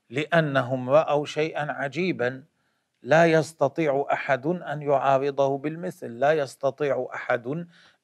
لأنهم 0.09 0.89
رأوا 0.89 1.25
شيئا 1.25 1.71
عجيبا. 1.71 2.43
لا 3.03 3.25
يستطيع 3.25 4.05
أحد 4.13 4.45
أن 4.45 4.81
يعارضه 4.81 5.57
بالمثل. 5.57 6.19
لا 6.19 6.31
يستطيع 6.31 7.07
أحد 7.13 7.47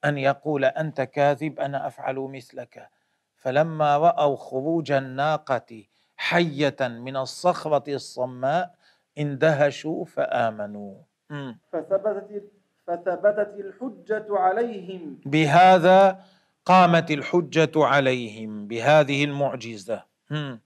أن 0.05 0.17
يقول 0.17 0.65
أنت 0.65 1.01
كاذب 1.01 1.59
أنا 1.59 1.87
أفعل 1.87 2.15
مثلك. 2.15 2.89
فلما 3.35 3.97
رأوا 3.97 4.35
خروج 4.35 4.91
الناقة 4.91 5.83
حية 6.17 6.77
من 6.81 7.17
الصخرة 7.17 7.83
الصماء 7.93 8.75
اندهشوا 9.17 10.05
فآمنوا. 10.05 10.95
فثبتت 11.71 12.51
فثبتت 12.87 13.53
الحجة 13.59 14.25
عليهم. 14.29 15.19
بهذا 15.25 16.19
قامت 16.65 17.11
الحجة 17.11 17.71
عليهم 17.75 18.67
بهذه 18.67 19.23
المعجزة. 19.23 20.03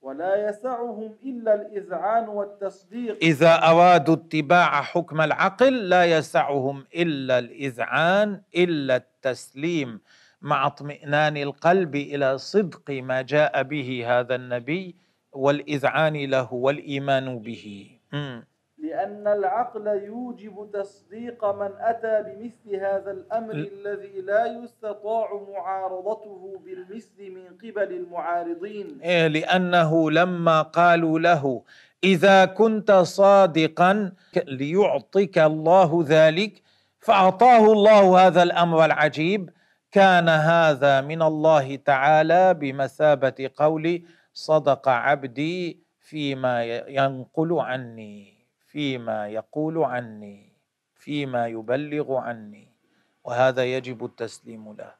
ولا 0.02 0.50
يسعهم 0.50 1.18
إلا 1.24 1.54
الإذعان 1.54 2.28
والتصديق. 2.30 3.18
إذا 3.22 3.64
أرادوا 3.64 4.16
اتباع 4.16 4.82
حكم 4.82 5.22
العقل 5.22 5.90
لا 5.90 6.06
يسعهم 6.06 6.86
إلا 6.96 7.40
الإذعان 7.40 8.42
إلا 8.56 8.96
التسليم 8.96 10.00
مع 10.42 10.68
اطمئنان 10.68 11.38
القلب 11.38 11.96
إلى 11.96 12.38
صدق 12.38 12.90
ما 12.90 13.22
جاء 13.22 13.64
به 13.64 13.90
هذا 14.08 14.36
النبي 14.36 14.96
والإذعان 15.34 16.16
له 16.16 16.54
والإيمان 16.54 17.40
به. 17.40 17.88
لأن 18.78 19.28
العقل 19.28 19.88
يوجب 19.88 20.70
تصديق 20.74 21.46
من 21.46 21.72
أتى 21.80 22.24
بمثل 22.28 22.76
هذا 22.76 23.12
الأمر 23.12 23.54
ل... 23.54 23.70
الذي 23.72 24.22
لا 24.22 24.46
يستطاع 24.64 25.28
معارضته 25.54 26.62
بالمثل 26.66 27.32
من 27.32 27.46
قبل 27.64 27.90
المعارضين. 27.94 29.00
إيه 29.04 29.28
لأنه 29.28 30.12
لما 30.12 30.62
قالوا 30.62 31.20
له 31.20 31.62
إذا 32.04 32.46
كنت 32.46 32.92
صادقا 32.92 34.12
ليعطيك 34.48 35.38
الله 35.38 36.06
ذلك 36.08 36.62
فأعطاه 37.00 37.74
الله 37.74 38.28
هذا 38.28 38.44
الأمر 38.44 38.86
العجيب. 38.86 39.50
كان 39.92 40.30
هذا 40.30 41.02
من 41.02 41.22
الله 41.22 41.76
تعالى 41.76 42.54
بمثابة 42.54 43.50
قول 43.58 44.04
صدق 44.34 44.90
عبدي 44.90 45.84
فيما 46.00 46.64
ينقل 46.88 47.60
عني 47.60 48.48
فيما 48.68 49.28
يقول 49.28 49.84
عني 49.84 50.54
فيما 50.96 51.48
يبلغ 51.48 52.16
عني 52.18 52.68
وهذا 53.24 53.64
يجب 53.66 54.06
التسليم 54.06 54.74
له. 54.74 54.96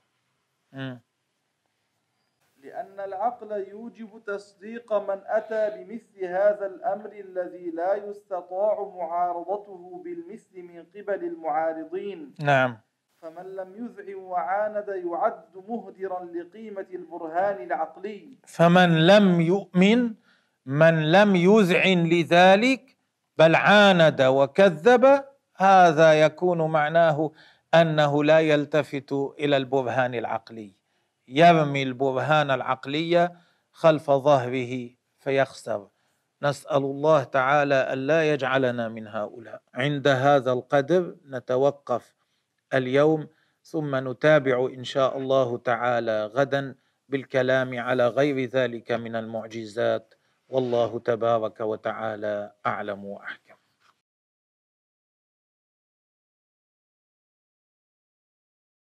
لأن 2.62 3.00
العقل 3.00 3.52
يوجب 3.52 4.22
تصديق 4.26 4.94
من 4.94 5.22
أتى 5.26 5.70
بمثل 5.76 6.26
هذا 6.26 6.66
الأمر 6.66 7.12
الذي 7.12 7.72
لا 7.72 7.96
يستطاع 7.96 8.84
معارضته 8.96 10.02
بالمثل 10.04 10.62
من 10.62 10.84
قبل 10.96 11.24
المعارضين. 11.24 12.34
نعم. 12.40 12.78
فمن 13.22 13.56
لم 13.56 13.70
يذعن 13.76 14.16
وعاند 14.16 14.88
يعد 14.88 15.44
مهدرا 15.68 16.26
لقيمة 16.26 16.86
البرهان 16.94 17.64
العقلي. 17.64 18.38
فمن 18.48 19.08
لم 19.08 19.42
يؤمن 19.42 20.14
من 20.66 21.12
لم 21.12 21.36
يذعن 21.36 22.10
لذلك 22.10 22.98
بل 23.38 23.56
عاند 23.56 24.22
وكذب 24.22 25.24
هذا 25.56 26.14
يكون 26.14 26.72
معناه 26.72 27.32
أنه 27.74 28.24
لا 28.24 28.40
يلتفت 28.40 29.12
إلى 29.40 29.58
البرهان 29.58 30.16
العقلي. 30.16 30.76
يرمي 31.28 31.84
البرهان 31.84 32.52
العقلي 32.52 33.30
خلف 33.72 34.12
ظهره 34.12 34.90
فيخسر. 35.20 35.88
نسأل 36.44 36.84
الله 36.84 37.24
تعالى 37.24 37.94
الا 37.94 38.34
يجعلنا 38.34 38.90
من 38.90 39.08
هؤلاء. 39.08 39.62
عند 39.74 40.08
هذا 40.08 40.52
القدر 40.52 41.16
نتوقف. 41.30 42.21
اليوم 42.74 43.28
ثم 43.64 44.10
نتابع 44.10 44.70
إن 44.74 44.84
شاء 44.84 45.18
الله 45.18 45.58
تعالى 45.58 46.26
غدا 46.26 46.76
بالكلام 47.10 47.80
على 47.80 48.08
غير 48.08 48.46
ذلك 48.46 48.92
من 48.92 49.16
المعجزات. 49.16 50.14
والله 50.50 51.00
تبارك 51.00 51.60
وتعالى 51.62 52.52
أعلم 52.66 53.06
وأحكم. 53.06 53.51